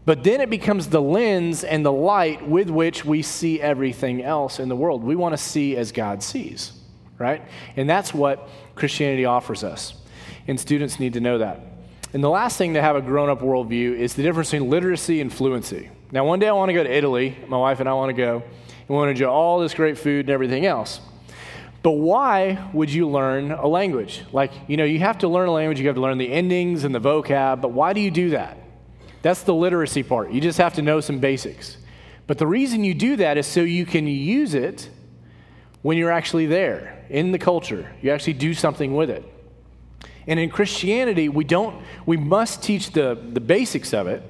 [0.05, 4.59] but then it becomes the lens and the light with which we see everything else
[4.59, 5.03] in the world.
[5.03, 6.73] We want to see as God sees,
[7.17, 7.41] right?
[7.75, 9.95] And that's what Christianity offers us.
[10.47, 11.59] And students need to know that.
[12.15, 15.19] And the last thing to have a grown up worldview is the difference between literacy
[15.19, 15.89] and fluency.
[16.13, 17.37] Now, one day I want to go to Italy.
[17.49, 18.35] My wife and I want to go.
[18.35, 21.01] And we want to enjoy all this great food and everything else.
[21.83, 24.23] But why would you learn a language?
[24.31, 26.85] Like, you know, you have to learn a language, you have to learn the endings
[26.85, 28.59] and the vocab, but why do you do that?
[29.21, 30.31] That's the literacy part.
[30.31, 31.75] You just have to know some basics.
[32.27, 34.89] But the reason you do that is so you can use it
[35.81, 37.91] when you're actually there in the culture.
[38.01, 39.34] You actually do something with it.
[40.27, 44.23] And in Christianity, we don't, we must teach the, the basics of it,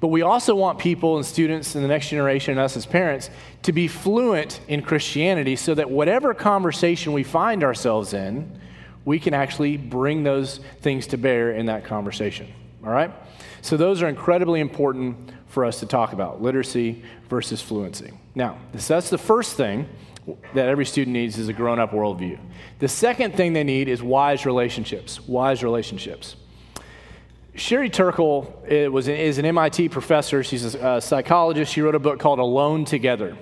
[0.00, 3.30] but we also want people and students in the next generation and us as parents
[3.62, 8.60] to be fluent in Christianity so that whatever conversation we find ourselves in,
[9.04, 12.52] we can actually bring those things to bear in that conversation.
[12.84, 13.12] All right?
[13.60, 18.10] So, those are incredibly important for us to talk about literacy versus fluency.
[18.34, 19.88] Now, that's the first thing
[20.54, 22.38] that every student needs is a grown up worldview.
[22.78, 25.20] The second thing they need is wise relationships.
[25.26, 26.36] Wise relationships.
[27.54, 30.42] Sherry Turkle eh, was is an MIT professor.
[30.42, 31.72] She's a, a psychologist.
[31.72, 33.36] She wrote a book called Alone Together.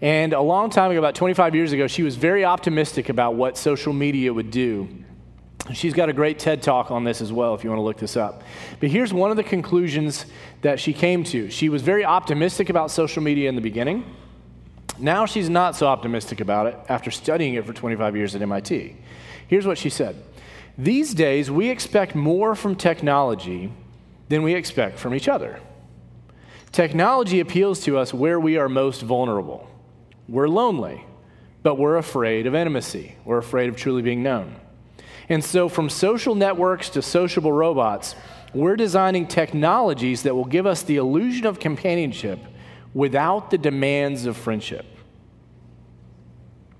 [0.00, 3.56] And a long time ago, about 25 years ago, she was very optimistic about what
[3.56, 4.88] social media would do.
[5.72, 7.98] She's got a great TED talk on this as well if you want to look
[7.98, 8.42] this up.
[8.80, 10.26] But here's one of the conclusions
[10.62, 11.50] that she came to.
[11.50, 14.04] She was very optimistic about social media in the beginning.
[14.98, 18.96] Now she's not so optimistic about it after studying it for 25 years at MIT.
[19.48, 20.16] Here's what she said
[20.76, 23.72] These days, we expect more from technology
[24.28, 25.60] than we expect from each other.
[26.70, 29.68] Technology appeals to us where we are most vulnerable.
[30.26, 31.04] We're lonely,
[31.62, 33.16] but we're afraid of intimacy.
[33.24, 34.56] We're afraid of truly being known.
[35.28, 38.14] And so, from social networks to sociable robots,
[38.54, 42.38] we're designing technologies that will give us the illusion of companionship
[42.94, 44.86] without the demands of friendship.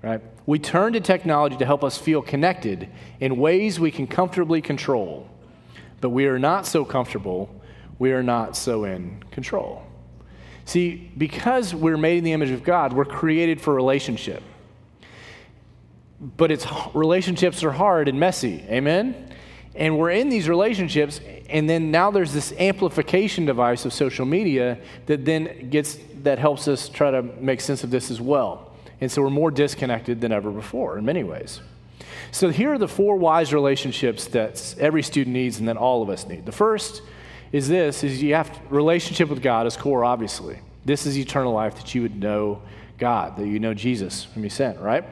[0.01, 0.21] Right?
[0.45, 2.89] We turn to technology to help us feel connected
[3.19, 5.29] in ways we can comfortably control,
[6.01, 7.49] but we are not so comfortable
[7.99, 9.81] we are not so in control.
[10.65, 14.43] See, because we're made in the image of God, we're created for relationship.
[16.19, 18.63] But it's relationships are hard and messy.
[18.69, 19.33] Amen.
[19.75, 21.19] And we're in these relationships,
[21.49, 26.67] and then now there's this amplification device of social media that then gets that helps
[26.67, 28.71] us try to make sense of this as well.
[29.01, 31.59] And so we're more disconnected than ever before in many ways.
[32.31, 36.09] So here are the four wise relationships that every student needs and that all of
[36.09, 36.45] us need.
[36.45, 37.01] The first
[37.51, 40.59] is this is you have to, relationship with God is core obviously.
[40.85, 42.61] This is eternal life that you would know
[42.97, 45.03] God, that you know Jesus whom he sent, right?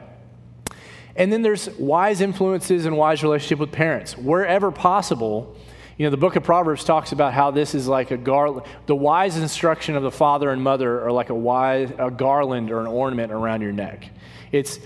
[1.16, 4.16] And then there's wise influences and wise relationship with parents.
[4.16, 5.56] Wherever possible,
[5.98, 8.66] you know, the book of Proverbs talks about how this is like a garland.
[8.86, 12.80] The wise instruction of the father and mother are like a, wise, a garland or
[12.80, 14.08] an ornament around your neck.
[14.52, 14.78] It's,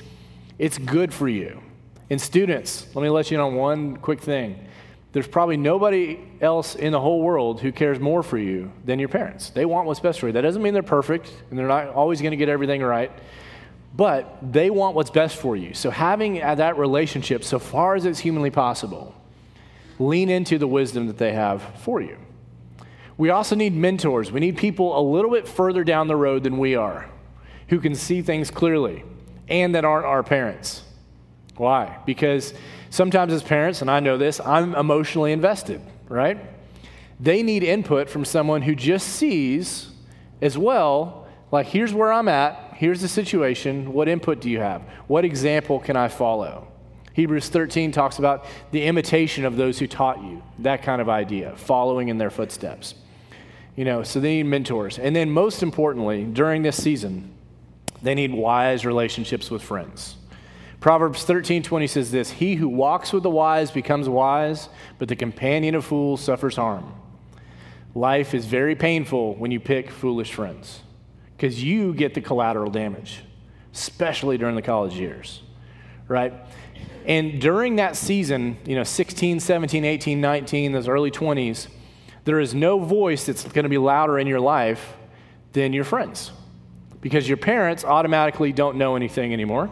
[0.58, 1.62] it's good for you.
[2.10, 4.66] And students, let me let you in on one quick thing.
[5.12, 9.08] There's probably nobody else in the whole world who cares more for you than your
[9.08, 9.50] parents.
[9.50, 10.32] They want what's best for you.
[10.34, 13.10] That doesn't mean they're perfect and they're not always going to get everything right,
[13.96, 15.72] but they want what's best for you.
[15.72, 19.14] So having that relationship, so far as it's humanly possible,
[19.98, 22.18] lean into the wisdom that they have for you.
[23.16, 24.30] We also need mentors.
[24.30, 27.08] We need people a little bit further down the road than we are
[27.68, 29.02] who can see things clearly
[29.48, 30.82] and that aren't our parents.
[31.56, 31.98] Why?
[32.04, 32.52] Because
[32.90, 36.38] sometimes as parents, and I know this, I'm emotionally invested, right?
[37.18, 39.88] They need input from someone who just sees
[40.42, 44.82] as well, like, here's where I'm at, here's the situation, what input do you have?
[45.06, 46.68] What example can I follow?
[47.14, 51.56] Hebrews 13 talks about the imitation of those who taught you, that kind of idea,
[51.56, 52.94] following in their footsteps.
[53.74, 54.98] You know, so they need mentors.
[54.98, 57.32] And then, most importantly, during this season,
[58.02, 60.16] they need wise relationships with friends.
[60.80, 64.68] Proverbs 13 20 says this He who walks with the wise becomes wise,
[64.98, 66.92] but the companion of fools suffers harm.
[67.94, 70.82] Life is very painful when you pick foolish friends
[71.36, 73.22] because you get the collateral damage,
[73.74, 75.42] especially during the college years,
[76.08, 76.32] right?
[77.06, 81.68] And during that season, you know, 16, 17, 18, 19, those early 20s,
[82.24, 84.94] there is no voice that's going to be louder in your life
[85.52, 86.32] than your friends
[87.00, 89.70] because your parents automatically don't know anything anymore.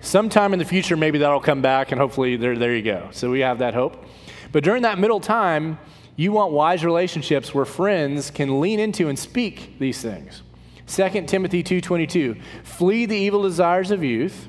[0.00, 3.08] Sometime in the future, maybe that'll come back, and hopefully, there, there you go.
[3.12, 4.04] So we have that hope.
[4.52, 5.78] But during that middle time,
[6.16, 10.42] you want wise relationships where friends can lean into and speak these things.
[10.86, 14.48] 2 Timothy 2:22 Flee the evil desires of youth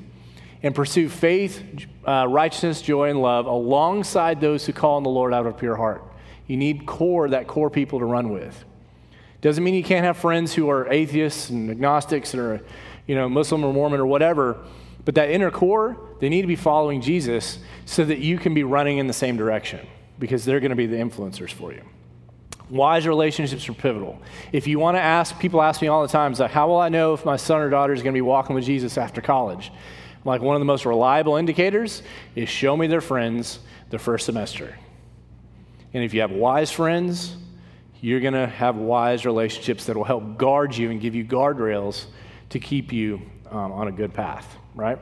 [0.62, 1.62] and pursue faith,
[2.06, 5.58] uh, righteousness, joy, and love alongside those who call on the Lord out of a
[5.58, 6.02] pure heart.
[6.46, 8.64] You need core, that core people to run with.
[9.40, 12.62] Doesn't mean you can't have friends who are atheists and agnostics or,
[13.06, 14.58] you know, Muslim or Mormon or whatever,
[15.04, 18.64] but that inner core, they need to be following Jesus so that you can be
[18.64, 19.86] running in the same direction
[20.18, 21.82] because they're going to be the influencers for you.
[22.68, 24.20] Wise relationships are pivotal.
[24.52, 26.88] If you want to ask, people ask me all the time, like, how will I
[26.88, 29.70] know if my son or daughter is going to be walking with Jesus after college?
[30.26, 32.02] like one of the most reliable indicators
[32.34, 33.60] is show me their friends
[33.90, 34.76] the first semester.
[35.94, 37.36] And if you have wise friends,
[38.00, 42.06] you're going to have wise relationships that will help guard you and give you guardrails
[42.50, 44.98] to keep you um, on a good path, right?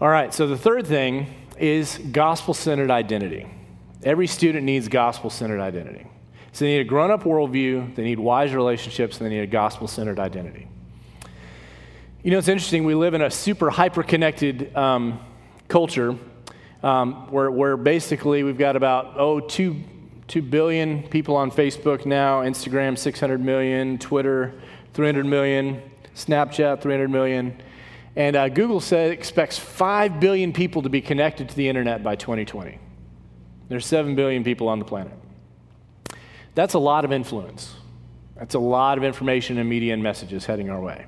[0.00, 3.46] All right, so the third thing is gospel centered identity.
[4.02, 6.06] Every student needs gospel centered identity.
[6.54, 9.46] So they need a grown up worldview, they need wise relationships, and they need a
[9.48, 10.68] gospel centered identity.
[12.22, 12.84] You know, it's interesting.
[12.84, 15.18] We live in a super hyper connected um,
[15.66, 16.16] culture
[16.84, 19.82] um, where, where basically we've got about, oh, two,
[20.28, 24.54] 2 billion people on Facebook now, Instagram, 600 million, Twitter,
[24.92, 25.82] 300 million,
[26.14, 27.60] Snapchat, 300 million.
[28.14, 32.14] And uh, Google said expects 5 billion people to be connected to the internet by
[32.14, 32.78] 2020.
[33.68, 35.14] There's 7 billion people on the planet.
[36.54, 37.74] That's a lot of influence.
[38.36, 41.06] That's a lot of information and media and messages heading our way.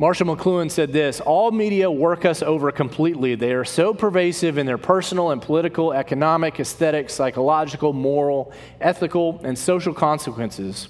[0.00, 3.34] Marshall McLuhan said this All media work us over completely.
[3.34, 9.58] They are so pervasive in their personal and political, economic, aesthetic, psychological, moral, ethical, and
[9.58, 10.88] social consequences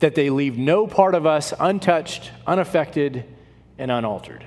[0.00, 3.24] that they leave no part of us untouched, unaffected,
[3.78, 4.44] and unaltered.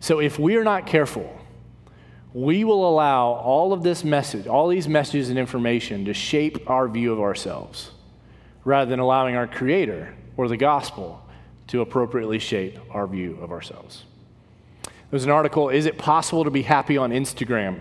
[0.00, 1.39] So if we are not careful,
[2.32, 6.88] we will allow all of this message, all these messages and information to shape our
[6.88, 7.90] view of ourselves
[8.64, 11.22] rather than allowing our Creator or the gospel
[11.68, 14.04] to appropriately shape our view of ourselves.
[15.10, 17.80] There's an article Is it possible to be happy on Instagram?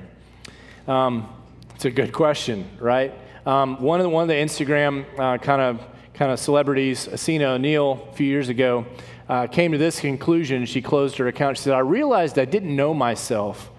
[0.87, 1.29] Um,
[1.75, 3.13] it's a good question, right?
[3.45, 5.05] Um, one, of the, one of the Instagram
[5.41, 5.81] kind of
[6.19, 8.85] kind of celebrities, Essena O'Neill, a few years ago,
[9.29, 10.65] uh, came to this conclusion.
[10.65, 11.55] She closed her account.
[11.55, 13.71] She said, I realized I didn't know myself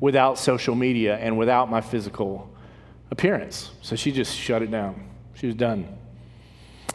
[0.00, 2.48] without social media and without my physical
[3.10, 3.70] appearance.
[3.82, 5.08] So she just shut it down.
[5.34, 5.96] She was done.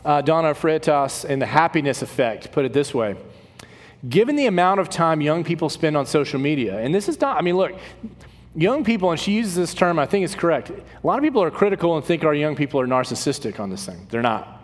[0.06, 3.16] Uh, Donna Freitas in The Happiness Effect put it this way
[4.08, 7.38] Given the amount of time young people spend on social media, and this is not,
[7.38, 7.72] I mean, look,
[8.54, 10.70] young people, and she uses this term, I think it's correct.
[10.72, 13.86] A lot of people are critical and think our young people are narcissistic on this
[13.86, 14.06] thing.
[14.10, 14.62] They're not.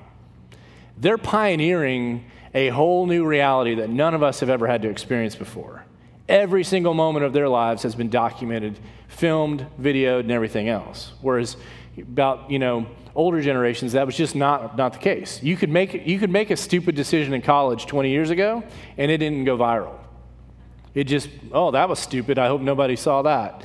[0.98, 5.36] They're pioneering a whole new reality that none of us have ever had to experience
[5.36, 5.86] before.
[6.30, 11.12] Every single moment of their lives has been documented, filmed, videoed, and everything else.
[11.22, 11.58] Whereas
[11.98, 15.42] about, you know, older generations, that was just not, not the case.
[15.42, 18.64] You could, make, you could make a stupid decision in college 20 years ago,
[18.96, 19.98] and it didn't go viral.
[20.94, 22.38] It just, oh, that was stupid.
[22.38, 23.64] I hope nobody saw that.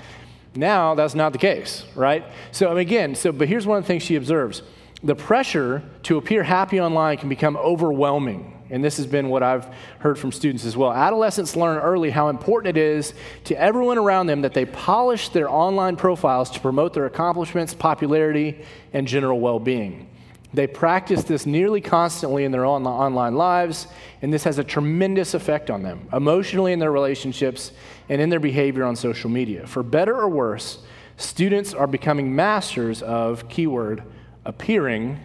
[0.56, 2.24] Now, that's not the case, right?
[2.50, 4.62] So, again, so, but here's one of the things she observes
[5.02, 8.53] the pressure to appear happy online can become overwhelming.
[8.70, 9.66] And this has been what I've
[9.98, 10.92] heard from students as well.
[10.92, 13.12] Adolescents learn early how important it is
[13.44, 18.64] to everyone around them that they polish their online profiles to promote their accomplishments, popularity,
[18.92, 20.08] and general well being.
[20.54, 23.88] They practice this nearly constantly in their online lives,
[24.22, 27.72] and this has a tremendous effect on them, emotionally in their relationships
[28.08, 29.66] and in their behavior on social media.
[29.66, 30.78] For better or worse,
[31.16, 34.04] students are becoming masters of, keyword,
[34.44, 35.18] appearing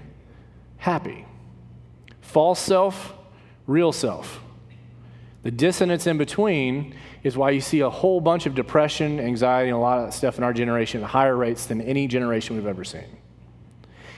[0.77, 1.25] happy.
[2.21, 3.13] False self,
[3.69, 4.41] real self.
[5.43, 9.77] The dissonance in between is why you see a whole bunch of depression, anxiety, and
[9.77, 12.83] a lot of stuff in our generation at higher rates than any generation we've ever
[12.83, 13.05] seen.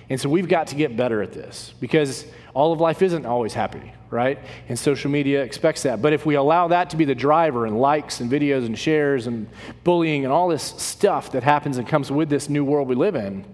[0.10, 3.54] And so we've got to get better at this because all of life isn't always
[3.54, 4.40] happy, right?
[4.68, 6.02] And social media expects that.
[6.02, 9.28] But if we allow that to be the driver and likes and videos and shares
[9.28, 9.48] and
[9.84, 13.16] bullying and all this stuff that happens and comes with this new world we live
[13.16, 13.46] in,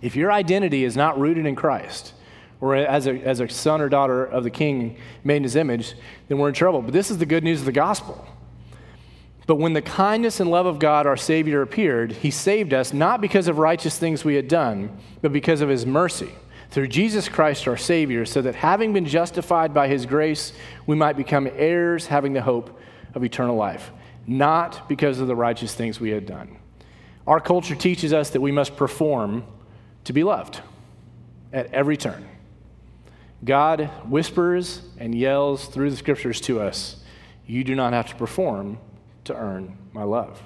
[0.00, 2.14] if your identity is not rooted in Christ,
[2.64, 5.94] or as a, as a son or daughter of the king made in his image,
[6.28, 6.80] then we're in trouble.
[6.80, 8.26] But this is the good news of the gospel.
[9.46, 13.20] But when the kindness and love of God, our Savior, appeared, he saved us not
[13.20, 16.30] because of righteous things we had done, but because of his mercy
[16.70, 20.54] through Jesus Christ, our Savior, so that having been justified by his grace,
[20.86, 22.80] we might become heirs having the hope
[23.12, 23.90] of eternal life,
[24.26, 26.56] not because of the righteous things we had done.
[27.26, 29.44] Our culture teaches us that we must perform
[30.04, 30.60] to be loved
[31.52, 32.26] at every turn.
[33.44, 36.96] God whispers and yells through the scriptures to us
[37.46, 38.78] You do not have to perform
[39.24, 40.42] to earn my love.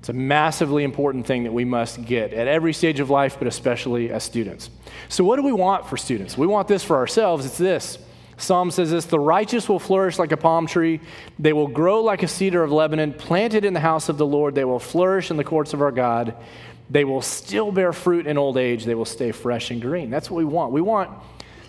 [0.00, 3.48] It's a massively important thing that we must get at every stage of life, but
[3.48, 4.68] especially as students.
[5.08, 6.36] So, what do we want for students?
[6.36, 7.46] We want this for ourselves.
[7.46, 7.98] It's this.
[8.36, 11.00] Psalm says this The righteous will flourish like a palm tree.
[11.38, 14.54] They will grow like a cedar of Lebanon, planted in the house of the Lord.
[14.54, 16.36] They will flourish in the courts of our God.
[16.90, 18.84] They will still bear fruit in old age.
[18.84, 20.10] They will stay fresh and green.
[20.10, 20.72] That's what we want.
[20.72, 21.10] We want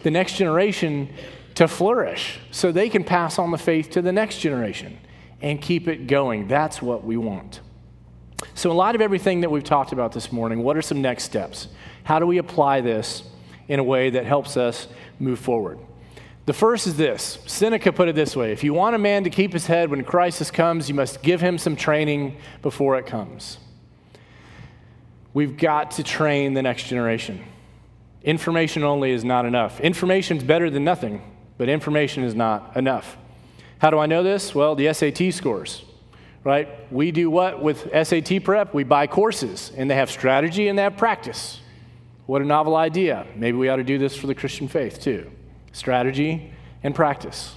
[0.05, 1.09] the next generation
[1.55, 4.99] to flourish so they can pass on the faith to the next generation
[5.41, 6.47] and keep it going.
[6.47, 7.59] That's what we want.
[8.53, 11.23] So, in light of everything that we've talked about this morning, what are some next
[11.23, 11.69] steps?
[12.03, 13.23] How do we apply this
[13.67, 14.87] in a way that helps us
[15.17, 15.79] move forward?
[16.45, 19.31] The first is this Seneca put it this way If you want a man to
[19.31, 23.57] keep his head when crisis comes, you must give him some training before it comes.
[25.33, 27.43] We've got to train the next generation.
[28.25, 29.79] Information only is not enough.
[29.79, 31.21] Information is better than nothing,
[31.59, 33.17] but information is not enough.
[33.77, 34.55] How do I know this?
[34.55, 35.83] Well, the SAT scores,
[36.43, 36.91] right?
[36.91, 38.73] We do what with SAT prep?
[38.73, 41.59] We buy courses, and they have strategy and they have practice.
[42.25, 43.27] What a novel idea.
[43.35, 45.31] Maybe we ought to do this for the Christian faith too
[45.71, 46.51] strategy
[46.83, 47.55] and practice.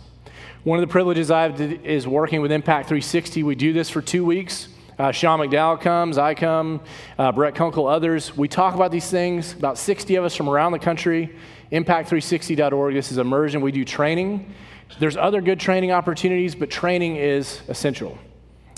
[0.64, 3.42] One of the privileges I have is working with Impact 360.
[3.42, 4.68] We do this for two weeks.
[4.98, 6.80] Uh, Sean McDowell comes, I come,
[7.18, 8.36] uh, Brett Kunkle, others.
[8.36, 11.36] We talk about these things, about 60 of us from around the country.
[11.70, 12.94] Impact360.org.
[12.94, 13.60] This is immersion.
[13.60, 14.52] We do training.
[14.98, 18.18] There's other good training opportunities, but training is essential.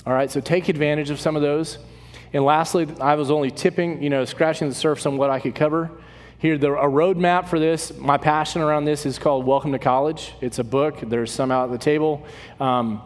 [0.04, 1.78] All right, so take advantage of some of those.
[2.34, 5.54] And lastly, I was only tipping, you know, scratching the surface on what I could
[5.54, 5.90] cover.
[6.38, 7.96] Here, the, a roadmap for this.
[7.96, 10.34] My passion around this is called Welcome to College.
[10.42, 11.00] It's a book.
[11.00, 12.26] There's some out at the table.
[12.58, 13.00] Um,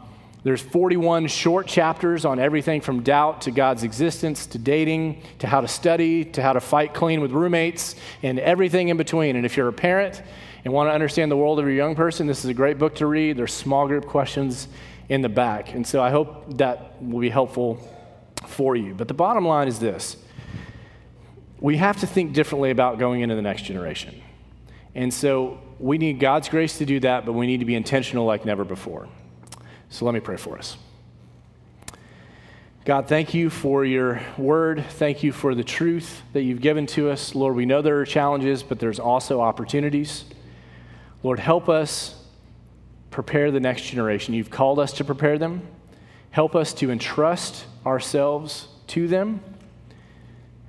[0.45, 5.62] there's 41 short chapters on everything from doubt to God's existence to dating to how
[5.62, 9.36] to study to how to fight clean with roommates and everything in between.
[9.36, 10.22] And if you're a parent
[10.62, 12.95] and want to understand the world of your young person, this is a great book
[12.97, 13.38] to read.
[13.38, 14.68] There's small group questions
[15.09, 15.72] in the back.
[15.72, 17.78] And so I hope that will be helpful
[18.47, 18.95] for you.
[18.95, 20.18] But the bottom line is this
[21.59, 24.20] we have to think differently about going into the next generation.
[24.95, 28.26] And so we need God's grace to do that, but we need to be intentional
[28.26, 29.09] like never before.
[29.95, 30.76] So let me pray for us.
[32.84, 34.84] God, thank you for your word.
[34.84, 37.36] Thank you for the truth that you've given to us.
[37.36, 40.24] Lord, we know there are challenges, but there's also opportunities.
[41.22, 42.20] Lord, help us
[43.12, 44.34] prepare the next generation.
[44.34, 45.62] You've called us to prepare them.
[46.32, 49.45] Help us to entrust ourselves to them.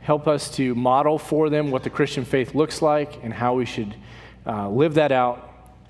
[0.01, 3.65] Help us to model for them what the Christian faith looks like and how we
[3.65, 3.95] should
[4.45, 5.44] uh, live that out.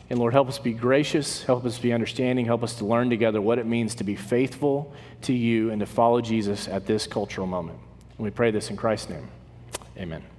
[0.10, 3.41] And Lord, help us be gracious, help us be understanding, help us to learn together
[3.41, 4.93] what it means to be faithful
[5.24, 7.80] to you and to follow Jesus at this cultural moment.
[8.18, 9.28] And we pray this in Christ's name.
[9.97, 10.35] Amen.